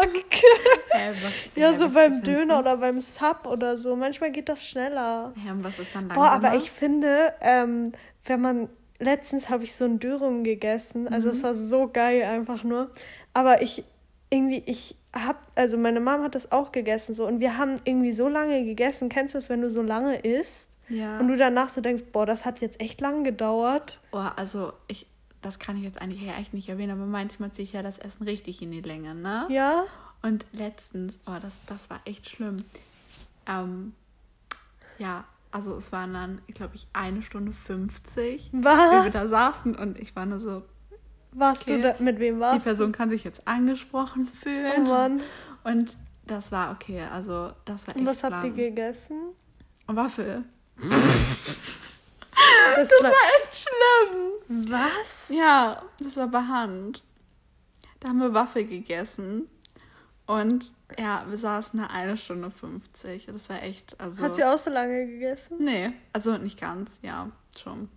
[1.24, 3.96] Was, ja, so beim Döner oder beim Sub oder so.
[3.96, 5.34] Manchmal geht das schneller.
[5.44, 6.56] Hä, und was ist dann Boah, aber langsamer?
[6.58, 7.92] ich finde, ähm,
[8.26, 8.70] wenn man.
[9.00, 11.08] Letztens habe ich so ein Dürrum gegessen.
[11.08, 11.34] Also, Mhm.
[11.34, 12.92] es war so geil einfach nur.
[13.34, 13.84] Aber ich.
[14.32, 15.52] Irgendwie, ich hab.
[15.56, 17.28] Also, meine Mom hat das auch gegessen so.
[17.28, 19.10] Und wir haben irgendwie so lange gegessen.
[19.10, 20.70] Kennst du das, wenn du so lange isst?
[20.90, 21.20] Ja.
[21.20, 24.00] Und du danach so denkst, boah, das hat jetzt echt lang gedauert.
[24.12, 25.06] Oh, also, ich,
[25.42, 28.24] das kann ich jetzt eigentlich echt nicht erwähnen, aber manchmal ziehe ich ja das Essen
[28.24, 29.48] richtig in die Länge, ne?
[29.50, 29.84] Ja?
[30.22, 32.64] Und letztens, oh, das, das war echt schlimm.
[33.48, 33.94] Ähm,
[35.00, 39.12] ja, also es waren dann, glaube ich, eine Stunde 50, wie wir Was?
[39.12, 40.64] da saßen und ich war nur so,
[41.34, 41.82] Warst Okay.
[41.82, 44.74] du da, mit wem die warst Person kann sich jetzt angesprochen fühlen.
[44.86, 45.22] Oh Mann.
[45.64, 45.96] Und
[46.28, 49.18] das war okay, also das war echt Und was habt ihr gegessen?
[49.88, 50.44] Waffel.
[52.76, 53.12] Das, Das war
[53.44, 54.72] echt schlimm.
[54.72, 55.30] Was?
[55.30, 57.04] Ja, das war bei Hand.
[58.00, 59.48] Da haben wir Waffel gegessen.
[60.26, 63.28] Und ja, wir saßen da eine Stunde 50.
[63.28, 64.24] Das war echt, also.
[64.24, 65.58] Hat sie auch so lange gegessen?
[65.60, 67.30] Nee, also nicht ganz, ja,
[67.62, 67.90] schon.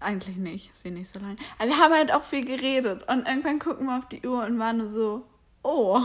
[0.00, 1.36] Eigentlich nicht, sie nicht so lange.
[1.58, 3.08] Aber wir haben halt auch viel geredet.
[3.08, 5.24] Und irgendwann gucken wir auf die Uhr und waren nur so,
[5.62, 6.00] oh.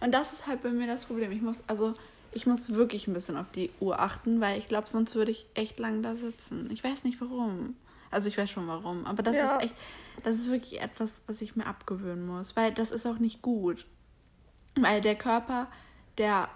[0.00, 1.32] Und das ist halt bei mir das Problem.
[1.32, 1.94] Ich muss, also,
[2.32, 5.46] ich muss wirklich ein bisschen auf die Uhr achten, weil ich glaube, sonst würde ich
[5.54, 6.70] echt lang da sitzen.
[6.70, 7.76] Ich weiß nicht warum.
[8.10, 9.56] Also ich weiß schon warum, aber das ja.
[9.56, 9.74] ist echt,
[10.22, 13.84] das ist wirklich etwas, was ich mir abgewöhnen muss, weil das ist auch nicht gut.
[14.74, 15.68] Weil der Körper,
[16.18, 16.48] der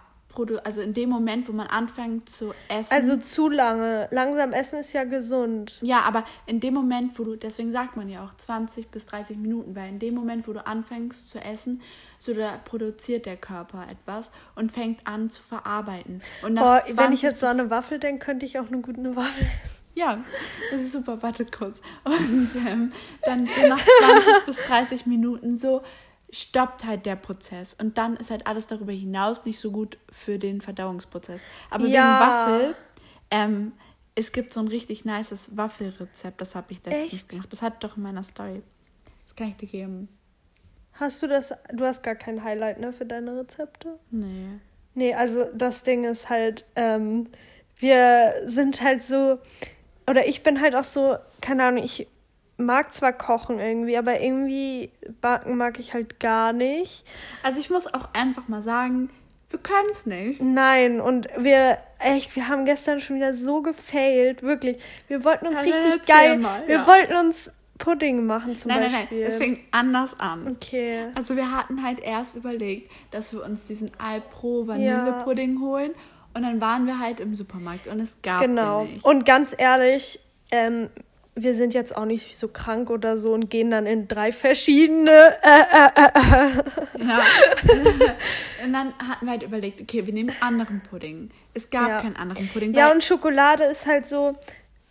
[0.64, 2.92] also in dem Moment, wo man anfängt zu essen.
[2.92, 4.08] Also zu lange.
[4.10, 5.78] Langsam essen ist ja gesund.
[5.82, 9.36] Ja, aber in dem Moment, wo du, deswegen sagt man ja auch 20 bis 30
[9.36, 11.82] Minuten, weil in dem Moment, wo du anfängst zu essen,
[12.18, 16.22] so da produziert der Körper etwas und fängt an zu verarbeiten.
[16.42, 19.16] Und Boah, wenn ich jetzt so an eine Waffel denke, könnte ich auch eine gute
[19.16, 19.80] Waffel essen.
[19.94, 20.18] Ja,
[20.70, 21.22] das ist super.
[21.22, 21.80] Wartet kurz.
[22.04, 25.82] Und ähm, dann so nach 20 bis 30 Minuten so
[26.32, 27.74] stoppt halt der Prozess.
[27.74, 31.42] Und dann ist halt alles darüber hinaus nicht so gut für den Verdauungsprozess.
[31.70, 32.02] Aber ja.
[32.02, 32.76] wegen Waffel,
[33.30, 33.72] ähm,
[34.14, 37.28] es gibt so ein richtig nices Waffelrezept, das habe ich letztens Echt?
[37.30, 37.52] gemacht.
[37.52, 38.62] Das hat doch in meiner Story.
[39.24, 40.08] Das kann ich dir geben.
[40.94, 43.98] Hast du das, du hast gar kein Highlight, ne, für deine Rezepte?
[44.10, 44.58] Nee.
[44.94, 47.28] Nee, also das Ding ist halt, ähm,
[47.78, 49.38] wir sind halt so,
[50.08, 52.08] oder ich bin halt auch so, keine Ahnung, ich
[52.60, 57.04] mag zwar kochen irgendwie, aber irgendwie backen mag ich halt gar nicht.
[57.42, 59.10] Also ich muss auch einfach mal sagen,
[59.50, 60.40] wir können es nicht.
[60.40, 64.80] Nein, und wir, echt, wir haben gestern schon wieder so gefailt, wirklich.
[65.08, 69.00] Wir wollten uns Kann richtig geil, mal, wir wollten uns Pudding machen zum nein, Beispiel.
[69.00, 70.46] Nein, nein, nein, es fing anders an.
[70.48, 71.06] Okay.
[71.14, 75.60] Also wir hatten halt erst überlegt, dass wir uns diesen Alpro Vanillepudding ja.
[75.60, 75.94] holen
[76.34, 78.84] und dann waren wir halt im Supermarkt und es gab genau.
[78.84, 79.04] den nicht.
[79.04, 80.20] Und ganz ehrlich,
[80.52, 80.90] ähm,
[81.42, 85.36] wir sind jetzt auch nicht so krank oder so und gehen dann in drei verschiedene.
[85.42, 87.04] Äh, äh, äh, äh.
[87.06, 87.20] ja.
[88.64, 91.30] und dann hatten wir halt überlegt, okay, wir nehmen anderen Pudding.
[91.54, 92.00] Es gab ja.
[92.00, 92.74] keinen anderen Pudding.
[92.74, 94.36] Ja, und Schokolade ist halt so,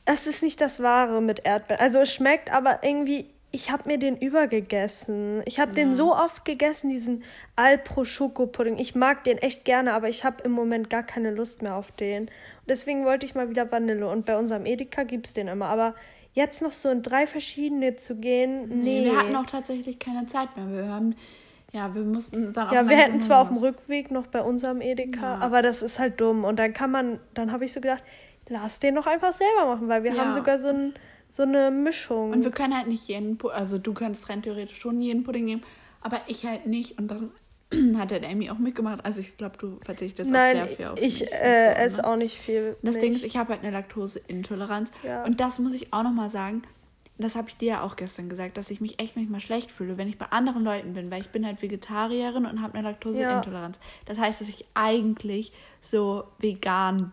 [0.06, 1.82] es ist nicht das Wahre mit Erdbeeren.
[1.82, 5.42] Also es schmeckt, aber irgendwie, ich habe mir den übergegessen.
[5.46, 5.76] Ich habe ja.
[5.76, 7.24] den so oft gegessen, diesen
[7.56, 8.78] Alpro Schokopudding.
[8.78, 11.92] Ich mag den echt gerne, aber ich habe im Moment gar keine Lust mehr auf
[11.92, 12.30] den.
[12.68, 14.08] deswegen wollte ich mal wieder Vanille.
[14.08, 15.68] Und bei unserem Edeka gibt es den immer.
[15.68, 15.96] Aber
[16.34, 19.02] jetzt noch so in drei verschiedene zu gehen, nee.
[19.02, 19.06] nee.
[19.06, 20.72] Wir hatten auch tatsächlich keine Zeit mehr.
[20.72, 21.16] Wir haben,
[21.74, 22.72] ja, wir mussten dann auch.
[22.72, 25.40] Ja, wir hätten zwar auf dem Rückweg noch bei unserem Edeka, ja.
[25.40, 26.44] aber das ist halt dumm.
[26.44, 28.04] Und dann kann man, dann habe ich so gedacht,
[28.48, 30.24] lass den doch einfach selber machen, weil wir ja.
[30.24, 30.94] haben sogar so, ein,
[31.30, 32.32] so eine Mischung.
[32.32, 35.62] Und wir können halt nicht jeden, also du könntest rein theoretisch schon jeden Pudding nehmen,
[36.02, 36.98] aber ich halt nicht.
[36.98, 37.32] Und dann
[37.98, 39.06] hat der Amy auch mitgemacht.
[39.06, 42.08] Also ich glaube, du verzichtest Nein, auch sehr viel auf ich äh, so, esse ne?
[42.08, 42.76] auch nicht viel.
[42.82, 43.06] Das Milch.
[43.06, 44.92] Ding ist, ich habe halt eine Laktoseintoleranz.
[45.04, 45.24] Ja.
[45.24, 46.64] Und das muss ich auch nochmal sagen.
[47.18, 49.98] Das habe ich dir ja auch gestern gesagt, dass ich mich echt manchmal schlecht fühle,
[49.98, 53.76] wenn ich bei anderen Leuten bin, weil ich bin halt Vegetarierin und habe eine Laktoseintoleranz.
[53.76, 53.84] Ja.
[54.06, 55.52] Das heißt, dass ich eigentlich
[55.82, 57.12] so vegan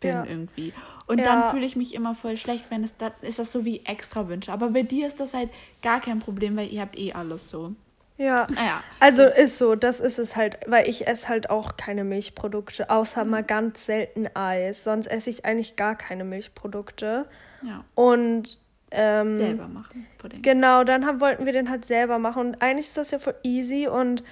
[0.00, 0.24] bin ja.
[0.24, 0.74] irgendwie.
[1.06, 3.80] Und dann fühle ich mich immer voll schlecht, wenn es da ist das so wie
[3.86, 4.52] extra Wünsche.
[4.52, 7.74] Aber bei dir ist das halt gar kein Problem, weil ihr habt eh alles so.
[8.18, 8.46] Ja.
[8.50, 8.82] Naja.
[9.00, 13.24] Also ist so, das ist es halt, weil ich esse halt auch keine Milchprodukte, außer
[13.24, 13.30] mhm.
[13.30, 14.84] mal ganz selten Eis.
[14.84, 17.26] Sonst esse ich eigentlich gar keine Milchprodukte.
[17.62, 17.84] Ja.
[17.94, 18.58] Und
[18.90, 20.06] ähm, selber machen.
[20.18, 20.42] Pudding.
[20.42, 22.48] Genau, dann haben, wollten wir den halt selber machen.
[22.48, 24.22] Und eigentlich ist das ja voll easy und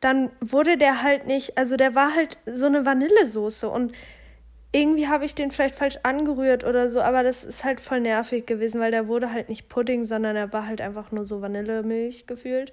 [0.00, 3.92] dann wurde der halt nicht, also der war halt so eine Vanillesoße und
[4.72, 8.46] irgendwie habe ich den vielleicht falsch angerührt oder so, aber das ist halt voll nervig
[8.46, 12.26] gewesen, weil der wurde halt nicht Pudding, sondern er war halt einfach nur so Vanillemilch
[12.26, 12.72] gefühlt.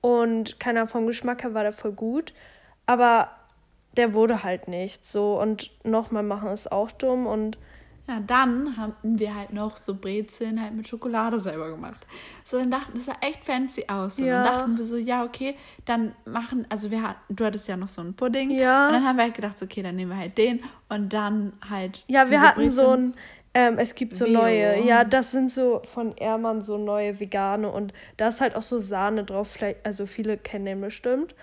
[0.00, 2.32] Und keiner vom Geschmack her war der voll gut.
[2.86, 3.30] Aber
[3.96, 5.40] der wurde halt nicht so.
[5.40, 7.26] Und nochmal machen ist auch dumm.
[7.26, 7.58] Und
[8.10, 12.04] ja, dann haben wir halt noch so Brezeln halt mit Schokolade selber gemacht.
[12.44, 14.18] So, dann dachten, das sah echt fancy aus.
[14.18, 14.42] Und ja.
[14.42, 17.88] dann dachten wir so, ja, okay, dann machen, also wir hatten, du hattest ja noch
[17.88, 18.50] so einen Pudding.
[18.50, 18.88] Ja.
[18.88, 21.52] Und dann haben wir halt gedacht, so, okay, dann nehmen wir halt den und dann
[21.68, 22.04] halt.
[22.08, 22.84] Ja, wir hatten Brezeln.
[22.84, 23.14] so ein
[23.54, 24.40] ähm, es gibt so Veo.
[24.40, 28.62] neue, ja, das sind so von Ehrmann so neue vegane und da ist halt auch
[28.62, 31.34] so Sahne drauf, vielleicht, also viele kennen den bestimmt.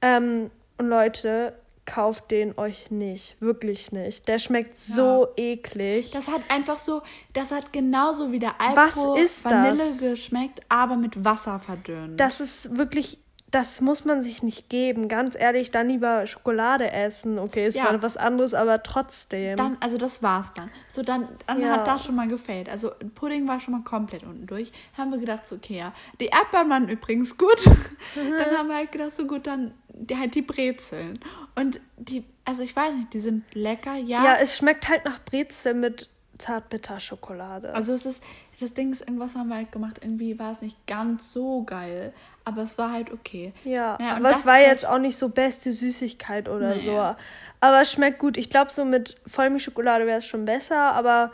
[0.00, 1.54] Ähm, und Leute,
[1.86, 4.28] kauft den euch nicht, wirklich nicht.
[4.28, 4.94] Der schmeckt ja.
[4.94, 6.10] so eklig.
[6.12, 9.98] Das hat einfach so, das hat genauso wie der Alpro Vanille das?
[9.98, 12.18] geschmeckt, aber mit Wasser verdünnt.
[12.18, 13.18] Das ist wirklich
[13.50, 15.08] das muss man sich nicht geben.
[15.08, 17.38] Ganz ehrlich, dann lieber Schokolade essen.
[17.38, 17.84] Okay, ist ja.
[17.84, 19.56] mal was anderes, aber trotzdem.
[19.56, 20.70] Dann, also das war's dann.
[20.88, 21.72] So, dann, dann ja.
[21.72, 22.68] hat das schon mal gefällt.
[22.68, 24.70] Also Pudding war schon mal komplett unten durch.
[24.96, 25.92] Haben wir gedacht, so, okay, ja.
[26.20, 27.66] Die Erdbeeren waren übrigens gut.
[27.66, 28.30] Mhm.
[28.38, 31.18] Dann haben wir halt gedacht, so gut, dann die, halt die Brezeln.
[31.56, 34.24] Und die, also ich weiß nicht, die sind lecker, ja.
[34.24, 36.08] Ja, es schmeckt halt nach Brezel mit
[36.38, 37.74] Zartbitterschokolade.
[37.74, 38.22] Also es ist,
[38.60, 42.12] das Ding ist, irgendwas haben wir halt gemacht, irgendwie war es nicht ganz so geil,
[42.44, 43.52] aber es war halt okay.
[43.64, 47.12] Ja, naja, aber es war jetzt auch nicht so beste Süßigkeit oder naja.
[47.12, 47.24] so.
[47.60, 48.36] Aber es schmeckt gut.
[48.36, 51.32] Ich glaube, so mit Vollmilchschokolade wäre es schon besser, aber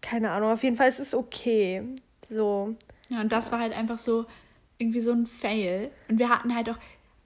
[0.00, 1.82] keine Ahnung, auf jeden Fall ist es okay.
[2.28, 2.74] So.
[3.08, 4.26] Ja, und das war halt einfach so
[4.78, 5.90] irgendwie so ein Fail.
[6.08, 6.78] Und wir hatten halt auch,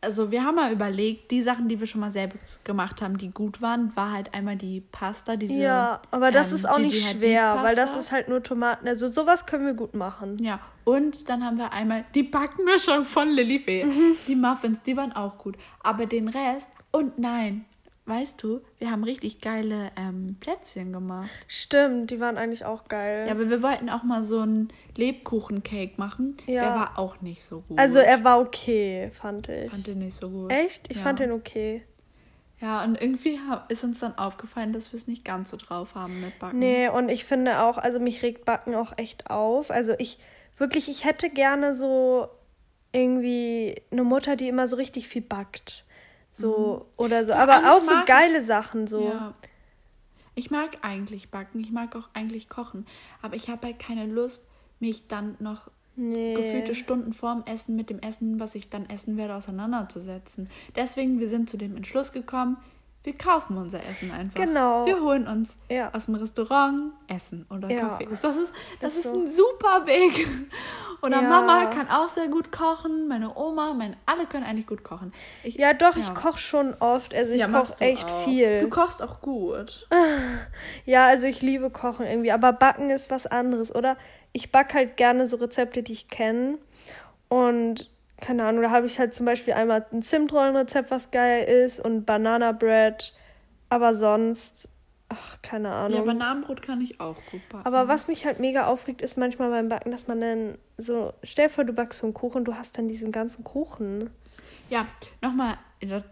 [0.03, 3.30] also wir haben mal überlegt, die Sachen, die wir schon mal selbst gemacht haben, die
[3.30, 5.55] gut waren, war halt einmal die Pasta, diese.
[5.55, 8.86] Ja, aber das ähm, ist auch nicht schwer, weil das ist halt nur Tomaten.
[8.88, 10.38] Also sowas können wir gut machen.
[10.42, 13.84] Ja, und dann haben wir einmal die Backmischung von Lilifee.
[13.84, 14.16] Mhm.
[14.26, 15.57] Die Muffins, die waren auch gut.
[15.82, 17.64] Aber den Rest, und nein,
[18.07, 21.30] weißt du, wir haben richtig geile ähm, Plätzchen gemacht.
[21.46, 23.26] Stimmt, die waren eigentlich auch geil.
[23.26, 26.36] Ja, aber wir wollten auch mal so einen Lebkuchencake machen.
[26.46, 26.62] Ja.
[26.62, 27.78] Der war auch nicht so gut.
[27.78, 29.70] Also er war okay, fand ich.
[29.70, 30.50] Fand den nicht so gut.
[30.50, 30.90] Echt?
[30.90, 31.03] Ich ja.
[31.03, 31.82] fand den okay.
[32.61, 36.20] Ja, und irgendwie ist uns dann aufgefallen, dass wir es nicht ganz so drauf haben
[36.20, 36.61] mit Backen.
[36.61, 39.72] Nee, und ich finde auch, also mich regt Backen auch echt auf.
[39.72, 40.18] Also ich,
[40.59, 42.28] wirklich, ich hätte gerne so
[42.92, 45.84] irgendwie eine Mutter, die immer so richtig viel backt.
[46.32, 47.04] So mhm.
[47.04, 47.32] oder so.
[47.34, 49.04] Aber auch so geile Sachen so.
[49.04, 49.34] Ja.
[50.34, 52.86] Ich mag eigentlich backen, ich mag auch eigentlich kochen,
[53.20, 54.42] aber ich habe halt keine Lust,
[54.80, 56.34] mich dann noch nee.
[56.34, 60.48] gefühlte Stunden vorm Essen mit dem Essen, was ich dann essen werde, auseinanderzusetzen.
[60.74, 62.56] Deswegen, wir sind zu dem Entschluss gekommen,
[63.05, 64.40] wir kaufen unser Essen einfach.
[64.40, 64.86] Genau.
[64.86, 65.92] Wir holen uns ja.
[65.92, 67.80] aus dem Restaurant Essen oder ja.
[67.80, 68.09] Kaffee.
[68.11, 69.14] Das ist, das ist, ist so.
[69.14, 70.26] ein super Weg.
[71.03, 71.28] Oder ja.
[71.28, 73.09] Mama kann auch sehr gut kochen.
[73.09, 75.12] Meine Oma, meine, alle können eigentlich gut kochen.
[75.42, 77.12] Ich, ja, doch, ich koche schon oft.
[77.12, 78.24] Also ich koche echt auch.
[78.24, 78.61] viel.
[78.61, 79.88] Du kochst auch gut.
[80.84, 82.32] Ja, also ich liebe Kochen irgendwie.
[82.32, 83.74] Aber Backen ist was anderes.
[83.74, 83.96] Oder
[84.32, 86.59] ich backe halt gerne so Rezepte, die ich kenne.
[87.28, 87.90] Und
[88.22, 92.06] keine Ahnung, da habe ich halt zum Beispiel einmal ein Zimtrollenrezept, was geil ist und
[92.06, 93.12] Banana Bread.
[93.68, 94.68] Aber sonst,
[95.08, 95.98] ach, keine Ahnung.
[95.98, 97.66] Ja, Bananenbrot kann ich auch gut backen.
[97.66, 101.48] Aber was mich halt mega aufregt, ist manchmal beim Backen, dass man dann so, stell
[101.48, 104.10] dir vor, du backst so einen Kuchen, du hast dann diesen ganzen Kuchen.
[104.70, 104.86] Ja,
[105.20, 105.58] nochmal,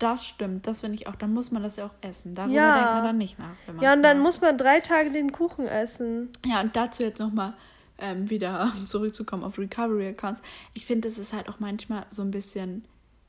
[0.00, 1.14] das stimmt, das finde ich auch.
[1.14, 2.34] Dann muss man das ja auch essen.
[2.34, 2.74] Darüber ja.
[2.74, 3.54] denkt man dann nicht nach.
[3.80, 4.24] ja, und dann macht.
[4.24, 6.30] muss man drei Tage den Kuchen essen.
[6.44, 7.54] Ja, und dazu jetzt nochmal
[8.00, 10.42] ähm, wieder zurückzukommen auf Recovery Accounts,
[10.74, 12.84] ich finde, es ist halt auch manchmal so ein bisschen,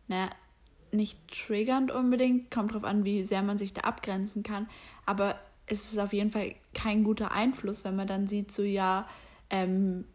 [0.07, 0.29] naja,
[0.91, 4.67] nicht triggernd unbedingt, kommt drauf an, wie sehr man sich da abgrenzen kann,
[5.05, 9.07] aber es ist auf jeden Fall kein guter Einfluss, wenn man dann sieht, so ja,
[9.49, 10.05] ähm,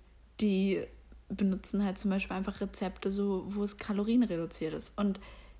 [0.41, 0.83] die
[1.29, 4.93] benutzen halt zum Beispiel einfach Rezepte, so wo es kalorienreduziert ist.
[4.97, 5.19] Und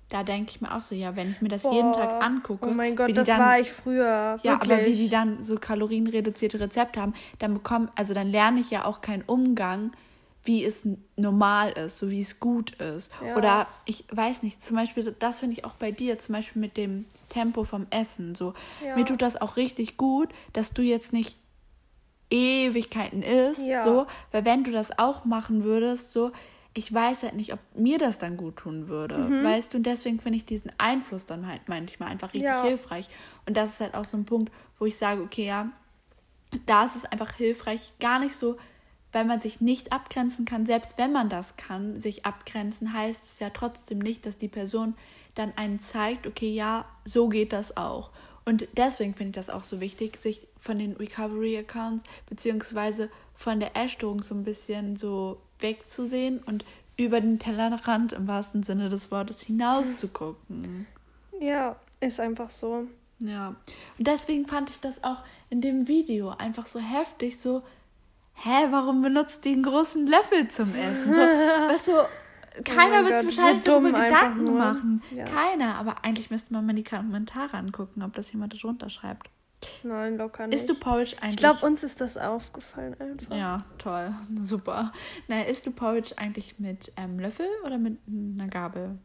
[0.09, 1.73] da denke ich mir auch so, ja, wenn ich mir das Boah.
[1.73, 2.67] jeden Tag angucke.
[2.67, 4.37] Oh mein Gott, das dann, war ich früher.
[4.41, 4.71] Ja, wirklich.
[4.71, 8.85] aber wie die dann so kalorienreduzierte Rezepte haben, dann bekomme, also dann lerne ich ja
[8.85, 9.91] auch keinen Umgang,
[10.43, 10.87] wie es
[11.17, 13.11] normal ist, so wie es gut ist.
[13.25, 13.35] Ja.
[13.35, 16.77] Oder ich weiß nicht, zum Beispiel, das finde ich auch bei dir, zum Beispiel mit
[16.77, 18.33] dem Tempo vom Essen.
[18.33, 18.53] So,
[18.85, 18.95] ja.
[18.95, 21.37] mir tut das auch richtig gut, dass du jetzt nicht
[22.29, 23.83] Ewigkeiten isst, ja.
[23.83, 26.31] so, weil wenn du das auch machen würdest, so,
[26.77, 29.17] ich weiß halt nicht, ob mir das dann gut tun würde.
[29.17, 29.43] Mhm.
[29.43, 32.63] Weißt du, und deswegen finde ich diesen Einfluss dann halt manchmal einfach richtig ja.
[32.63, 33.07] hilfreich.
[33.47, 35.71] Und das ist halt auch so ein Punkt, wo ich sage, okay, ja,
[36.67, 38.57] da ist es einfach hilfreich, gar nicht so,
[39.11, 40.67] weil man sich nicht abgrenzen kann.
[40.67, 44.93] Selbst wenn man das kann, sich abgrenzen, heißt es ja trotzdem nicht, dass die Person
[45.33, 48.11] dann einen zeigt, okay, ja, so geht das auch.
[48.45, 53.75] Und deswegen finde ich das auch so wichtig, sich von den Recovery-Accounts beziehungsweise von der
[53.75, 56.65] Essstörung so ein bisschen so wegzusehen und
[56.97, 60.87] über den Tellerrand im wahrsten Sinne des Wortes hinaus zu gucken.
[61.39, 62.87] Ja, ist einfach so.
[63.19, 63.55] Ja.
[63.97, 65.17] Und deswegen fand ich das auch
[65.49, 67.63] in dem Video einfach so heftig, so,
[68.33, 71.13] hä, warum benutzt die einen großen Löffel zum Essen?
[71.13, 71.21] So,
[71.69, 75.03] weißt du, keiner oh wird sich wahrscheinlich darüber Gedanken machen.
[75.15, 75.25] Ja.
[75.25, 75.75] Keiner.
[75.75, 79.29] Aber eigentlich müsste man mal die Kommentare angucken, ob das jemand darunter schreibt.
[79.83, 80.57] Nein, locker nicht.
[80.57, 81.31] Isst du Porridge eigentlich?
[81.31, 83.35] Ich glaube, uns ist das aufgefallen einfach.
[83.35, 84.13] Ja, toll.
[84.39, 84.91] Super.
[85.27, 88.97] Na, isst du Porridge eigentlich mit ähm, Löffel oder mit einer Gabel?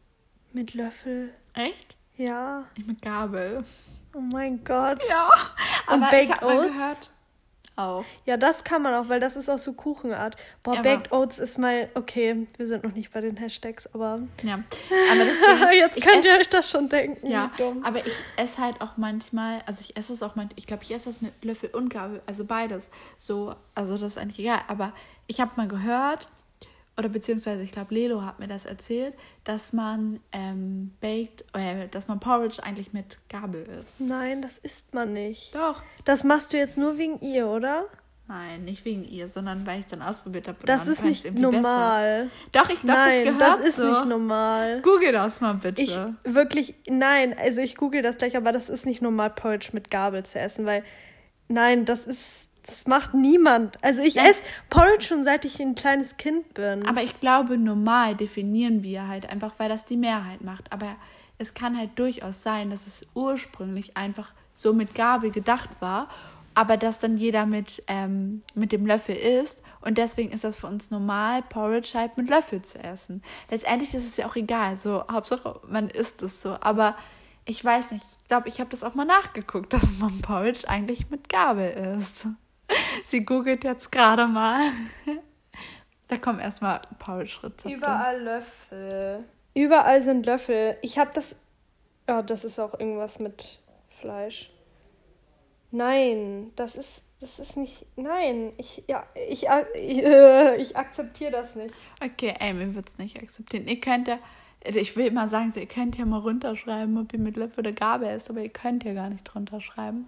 [0.51, 1.33] Mit Löffel.
[1.53, 1.97] Echt?
[2.15, 2.65] Ja.
[2.77, 3.63] Ich mit Gabel.
[4.15, 5.01] Oh mein Gott.
[5.09, 5.29] Ja.
[5.87, 7.09] Aber Und ich habe mal gehört,
[7.75, 8.05] auch.
[8.25, 10.35] Ja, das kann man auch, weil das ist auch so Kuchenart.
[10.61, 14.19] Boah, ja, Baked Oats ist mal, okay, wir sind noch nicht bei den Hashtags, aber.
[14.43, 17.27] Ja, aber das ist, Jetzt könnt ihr euch das schon denken.
[17.27, 17.51] Ja,
[17.83, 20.91] aber ich esse halt auch manchmal, also ich esse es auch manchmal, ich glaube, ich
[20.91, 22.89] esse das mit Löffel und Gabel, also beides.
[23.17, 24.61] So, also das ist eigentlich egal.
[24.67, 24.93] Aber
[25.27, 26.27] ich habe mal gehört,
[26.97, 29.13] oder beziehungsweise ich glaube, Lelo hat mir das erzählt,
[29.43, 33.99] dass man ähm, baked, äh, dass man Porridge eigentlich mit Gabel isst.
[33.99, 35.55] Nein, das isst man nicht.
[35.55, 35.81] Doch.
[36.05, 37.85] Das machst du jetzt nur wegen ihr, oder?
[38.27, 40.57] Nein, nicht wegen ihr, sondern weil ich es dann ausprobiert habe.
[40.65, 42.29] Das ist nicht normal.
[42.51, 42.63] Besser.
[42.63, 43.89] Doch, ich glaube, das gehört das ist so.
[43.89, 44.81] nicht normal.
[44.81, 45.81] Google das mal bitte.
[45.81, 49.91] Ich wirklich, nein, also ich google das gleich, aber das ist nicht normal, Porridge mit
[49.91, 50.83] Gabel zu essen, weil,
[51.49, 53.77] nein, das ist das macht niemand.
[53.83, 56.85] Also ich esse Porridge schon seit ich ein kleines Kind bin.
[56.85, 60.71] Aber ich glaube, normal definieren wir halt einfach, weil das die Mehrheit macht.
[60.71, 60.95] Aber
[61.37, 66.07] es kann halt durchaus sein, dass es ursprünglich einfach so mit Gabel gedacht war
[66.55, 69.61] aber dass dann jeder mit, ähm, mit dem Löffel isst.
[69.81, 73.21] Und deswegen ist das für uns normal, Porridge halt mit Löffel zu essen.
[73.49, 74.75] Letztendlich ist es ja auch egal.
[74.75, 76.57] So, Hauptsache, man isst es so.
[76.61, 76.95] Aber
[77.45, 81.09] ich weiß nicht, ich glaube, ich habe das auch mal nachgeguckt, dass man Porridge eigentlich
[81.09, 82.27] mit Gabel isst.
[83.05, 84.59] Sie googelt jetzt gerade mal.
[86.09, 87.73] Da kommen erstmal Porridge-Rezepte.
[87.73, 89.23] Überall Löffel.
[89.55, 90.77] Überall sind Löffel.
[90.81, 91.35] Ich habe das.
[92.07, 93.59] Ja, das ist auch irgendwas mit
[93.99, 94.51] Fleisch.
[95.71, 97.03] Nein, das ist.
[97.19, 97.85] Das ist nicht.
[97.95, 98.83] Nein, ich.
[98.87, 99.47] Ja, ich.
[99.75, 101.73] Ich, äh, ich akzeptiere das nicht.
[102.03, 103.67] Okay, Amy wird es nicht akzeptieren.
[103.67, 104.19] Ihr könnt ja.
[104.65, 107.73] Ich will immer sagen, so, ihr könnt ja mal runterschreiben, ob ihr mit Löffel oder
[107.73, 110.07] Gabel ist, aber ihr könnt ja gar nicht drunter schreiben.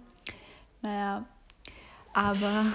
[0.82, 1.26] Naja.
[2.16, 2.36] Aber.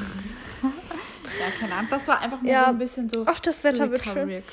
[0.62, 1.88] ja, keine Ahnung.
[1.89, 2.66] Das war einfach nur Ja.
[2.66, 3.24] so ein bisschen so.
[3.26, 4.44] Ach, das Wetter so wird schön.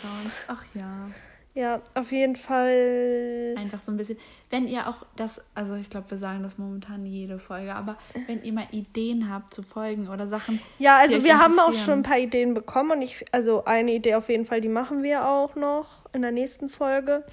[0.48, 1.10] Ach ja.
[1.54, 3.54] Ja, auf jeden Fall.
[3.58, 4.16] Einfach so ein bisschen.
[4.48, 7.96] Wenn ihr auch das, also ich glaube, wir sagen das momentan jede Folge, aber
[8.28, 10.60] wenn ihr mal Ideen habt zu Folgen oder Sachen.
[10.78, 14.14] Ja, also wir haben auch schon ein paar Ideen bekommen und ich, also eine Idee
[14.14, 17.24] auf jeden Fall, die machen wir auch noch in der nächsten Folge.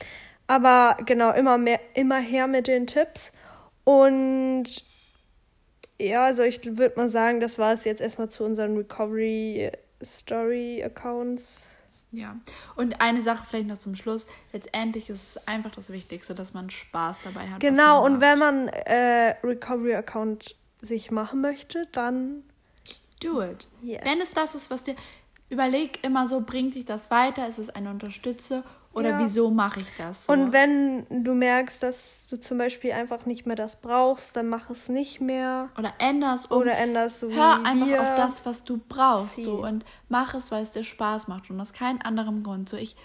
[0.48, 3.32] Aber genau, immer mehr, immer her mit den Tipps.
[3.84, 4.66] Und
[6.00, 9.72] ja, also ich würde mal sagen, das war es jetzt erstmal zu unseren Recovery
[10.04, 11.68] Story Accounts.
[12.12, 12.38] Ja.
[12.76, 14.28] Und eine Sache vielleicht noch zum Schluss.
[14.54, 17.60] Letztendlich ist es einfach das Wichtigste, dass man Spaß dabei hat.
[17.60, 18.22] Genau, und macht.
[18.22, 22.44] wenn man äh, Recovery Account sich machen möchte, dann
[23.22, 23.68] Do it.
[23.82, 24.02] Yes.
[24.04, 24.96] Wenn es das ist, was dir.
[25.50, 27.48] Überleg immer so, bringt dich das weiter?
[27.48, 28.64] Ist es eine Unterstütze?
[28.96, 29.20] Oder Ja.
[29.20, 30.34] wieso mache ich das so?
[30.34, 34.70] Und wenn du merkst, dass du zum Beispiel einfach nicht mehr das brauchst, dann mach
[34.70, 35.70] es nicht mehr.
[35.78, 36.58] Oder änder es um.
[36.62, 39.36] Oder änderst du Hör einfach auf das, was du brauchst.
[39.36, 39.44] Sie.
[39.44, 41.50] So, und mach es, weil es dir Spaß macht.
[41.50, 42.70] Und aus keinem anderen Grund.
[42.70, 42.96] So, ich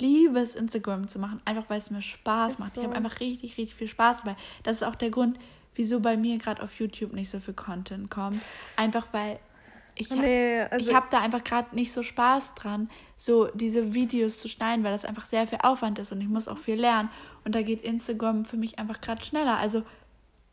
[0.00, 2.74] liebe es, Instagram zu machen, einfach weil es mir Spaß Ist macht.
[2.74, 2.80] so.
[2.80, 4.36] Ich habe einfach richtig, richtig viel Spaß dabei.
[4.64, 5.38] Das ist auch der Grund,
[5.74, 8.40] wieso bei mir gerade auf YouTube nicht so viel Content kommt.
[8.76, 9.38] Einfach weil
[10.00, 14.38] ich habe Nee, also habe da einfach gerade nicht so Spaß dran, so diese Videos
[14.38, 17.10] zu schneiden, weil das einfach sehr viel Aufwand ist und ich muss auch viel lernen.
[17.44, 19.56] Und da geht Instagram für mich einfach gerade schneller.
[19.58, 19.82] Also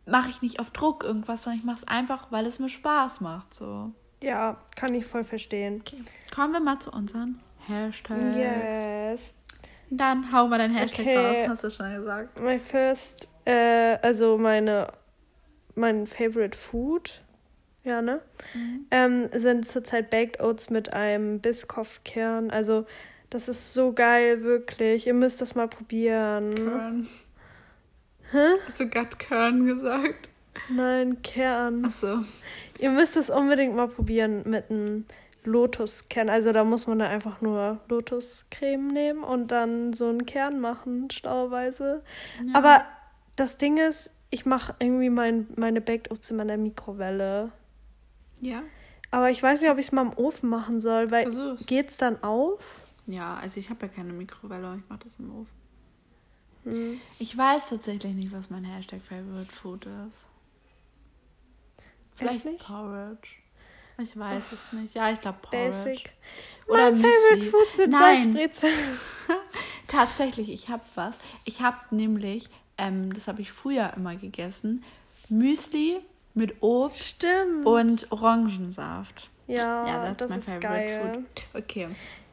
[0.06, 3.22] mache ich nicht auf Druck irgendwas, sondern ich mache es einfach, weil es mir Spaß
[3.22, 3.54] macht.
[3.54, 3.92] So.
[4.22, 5.82] ja, kann ich voll verstehen.
[5.82, 6.04] Okay.
[6.34, 8.36] Kommen wir mal zu unseren Hashtags.
[8.36, 9.34] Yes.
[9.90, 11.18] Dann hau mal dein Hashtag Okay.
[11.18, 12.40] raus, hast du schon gesagt.
[12.40, 14.92] My first, äh, also meine,
[15.76, 17.22] mein favorite food,
[17.86, 18.22] ja, ne?
[18.54, 18.86] Mhm.
[18.92, 22.52] Ähm, sind zurzeit Baked Oats mit einem Biscoff-Kern.
[22.52, 22.86] Also,
[23.30, 25.08] das ist so geil, wirklich.
[25.08, 26.56] Ihr müsst das mal probieren.
[26.56, 27.08] Kern.
[28.32, 28.48] Hä?
[28.68, 30.30] Hast du gerade Kern gesagt?
[30.70, 31.86] Nein, Kern.
[31.86, 32.20] Achso.
[32.80, 35.06] Ihr müsst es unbedingt mal probieren mit einem
[35.44, 36.30] Lotuskern.
[36.30, 41.10] Also da muss man da einfach nur Lotuscreme nehmen und dann so einen Kern machen,
[41.12, 42.04] schlauerweise.
[42.46, 42.56] Ja.
[42.56, 42.86] Aber
[43.36, 47.52] das Ding ist, ich mache irgendwie mein, meine Baked Oats in meiner Mikrowelle.
[48.42, 48.64] Ja.
[49.12, 51.66] Aber ich weiß nicht, ob ich es mal im Ofen machen soll, weil Versuch's.
[51.66, 52.82] geht's dann auf?
[53.08, 55.66] Ja, also ich habe ja keine Mikrowelle, ich mache das im Ofen.
[56.64, 57.00] Hm.
[57.20, 60.28] Ich weiß tatsächlich nicht, was mein Hashtag Favorite Food ist.
[62.16, 62.66] Vielleicht nicht?
[62.66, 63.30] Porridge.
[63.98, 64.96] Ich weiß es nicht.
[64.96, 65.70] Ja, ich glaube Porridge.
[65.70, 66.14] Basic.
[66.68, 67.12] Oder mein Müsli.
[67.12, 68.74] Favorite Food sind Salzbrezeln.
[69.88, 71.18] tatsächlich, ich habe was.
[71.46, 74.84] Ich habe nämlich, ähm, das habe ich früher immer gegessen,
[75.30, 76.02] Müsli
[76.36, 77.66] mit Obst Stimmt.
[77.66, 79.30] und Orangensaft.
[79.48, 81.14] ja, ja, that's das my ist favorite geil.
[81.14, 81.62] food.
[81.62, 81.88] Okay,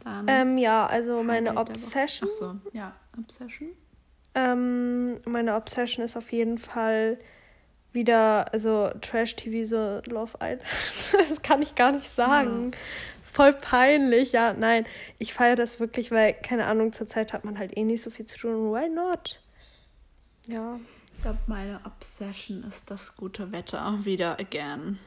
[0.05, 1.57] dann Ähm, ja, also meine.
[1.57, 2.28] Obsession.
[2.30, 3.70] Ach so, ja, Obsession.
[4.34, 7.18] Ähm, meine Obsession ist auf jeden Fall
[7.92, 10.62] wieder, also Trash-TV, so Love Island.
[11.28, 12.72] das kann ich gar nicht sagen.
[13.30, 14.84] Voll peinlich, ja, nein.
[15.18, 18.26] Ich feiere das wirklich, weil, keine Ahnung, zurzeit hat man halt eh nicht so viel
[18.26, 18.72] zu tun.
[18.72, 19.40] Why not?
[20.46, 20.78] Ja.
[21.23, 24.99] Ich glaube, meine Obsession ist das gute Wetter wieder again.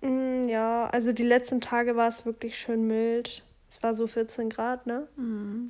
[0.00, 3.44] Mm, ja, also die letzten Tage war es wirklich schön mild.
[3.68, 5.06] Es war so 14 Grad, ne?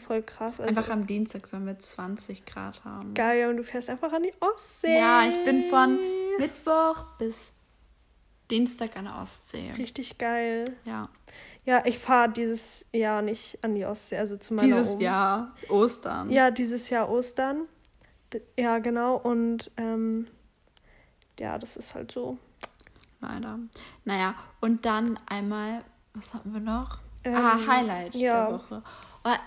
[0.07, 0.59] Voll krass.
[0.59, 3.13] Also Einfach am Dienstag sollen wir 20 Grad haben.
[3.13, 4.97] geil und du fährst einfach an die Ostsee.
[4.97, 5.99] Ja, ich bin von
[6.39, 7.53] Mittwoch bis
[8.51, 9.71] Dienstag an der Ostsee.
[9.77, 10.65] Richtig geil.
[10.87, 11.11] Ja.
[11.67, 15.03] Ja, ich fahre dieses Jahr nicht an die Ostsee, also zu meiner Dieses Oma.
[15.03, 16.31] Jahr Ostern.
[16.31, 17.67] Ja, dieses Jahr Ostern.
[18.57, 19.17] Ja, genau.
[19.17, 20.27] Und ähm,
[21.39, 22.39] ja, das ist halt so.
[23.21, 23.59] Leider.
[24.05, 26.99] Naja, und dann einmal, was hatten wir noch?
[27.25, 28.47] Ähm, ah, Highlight ja.
[28.47, 28.83] der Woche.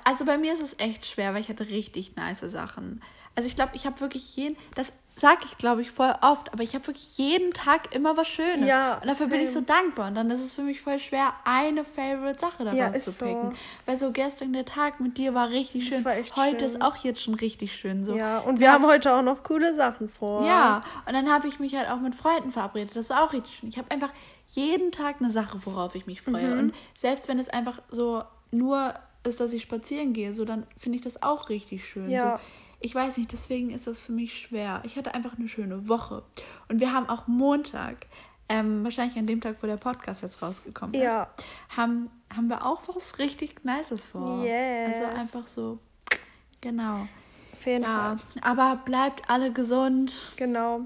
[0.03, 3.01] Also bei mir ist es echt schwer, weil ich hatte richtig nice Sachen.
[3.35, 4.55] Also ich glaube, ich habe wirklich jeden.
[4.75, 8.27] Das sag ich, glaube ich, voll oft, aber ich habe wirklich jeden Tag immer was
[8.27, 8.67] Schönes.
[8.67, 9.29] Ja, und dafür same.
[9.29, 10.07] bin ich so dankbar.
[10.07, 13.51] Und dann ist es für mich voll schwer, eine Favorite-Sache daraus ja, zu picken.
[13.51, 13.57] So.
[13.85, 16.03] Weil so gestern der Tag mit dir war richtig schön.
[16.03, 16.69] War heute schön.
[16.69, 18.05] ist auch jetzt schon richtig schön.
[18.05, 18.15] So.
[18.15, 20.45] Ja, und wir haben heute auch noch coole Sachen vor.
[20.45, 22.95] Ja, und dann habe ich mich halt auch mit Freunden verabredet.
[22.95, 23.69] Das war auch richtig schön.
[23.69, 24.11] Ich habe einfach
[24.49, 26.47] jeden Tag eine Sache, worauf ich mich freue.
[26.47, 26.59] Mhm.
[26.59, 28.93] Und selbst wenn es einfach so nur
[29.23, 32.09] ist, dass ich spazieren gehe, so dann finde ich das auch richtig schön.
[32.09, 32.37] Ja.
[32.37, 32.43] So,
[32.83, 34.81] ich weiß nicht, deswegen ist das für mich schwer.
[34.83, 36.21] Ich hatte einfach eine schöne Woche.
[36.67, 38.07] Und wir haben auch Montag,
[38.49, 41.29] ähm, wahrscheinlich an dem Tag, wo der Podcast jetzt rausgekommen ist, ja.
[41.75, 44.43] haben, haben wir auch was richtig Nices vor.
[44.43, 44.97] Yes.
[44.97, 45.79] Also einfach so,
[46.59, 47.07] genau.
[47.53, 48.41] Auf jeden ja, Fall.
[48.41, 50.13] Aber bleibt alle gesund.
[50.35, 50.81] Genau.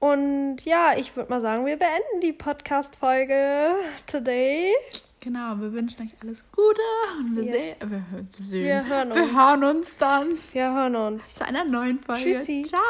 [0.00, 3.74] Und ja, ich würde mal sagen, wir beenden die Podcast-Folge
[4.06, 4.72] today.
[5.20, 6.80] Genau, wir wünschen euch alles Gute
[7.18, 7.54] und wir, yes.
[7.54, 8.04] sehen, wir,
[8.36, 9.16] sehen, wir, hören uns.
[9.16, 10.38] wir hören uns dann.
[10.52, 11.34] Wir hören uns.
[11.34, 12.22] Zu einer neuen Folge.
[12.22, 12.62] Tschüssi.
[12.66, 12.80] Ciao.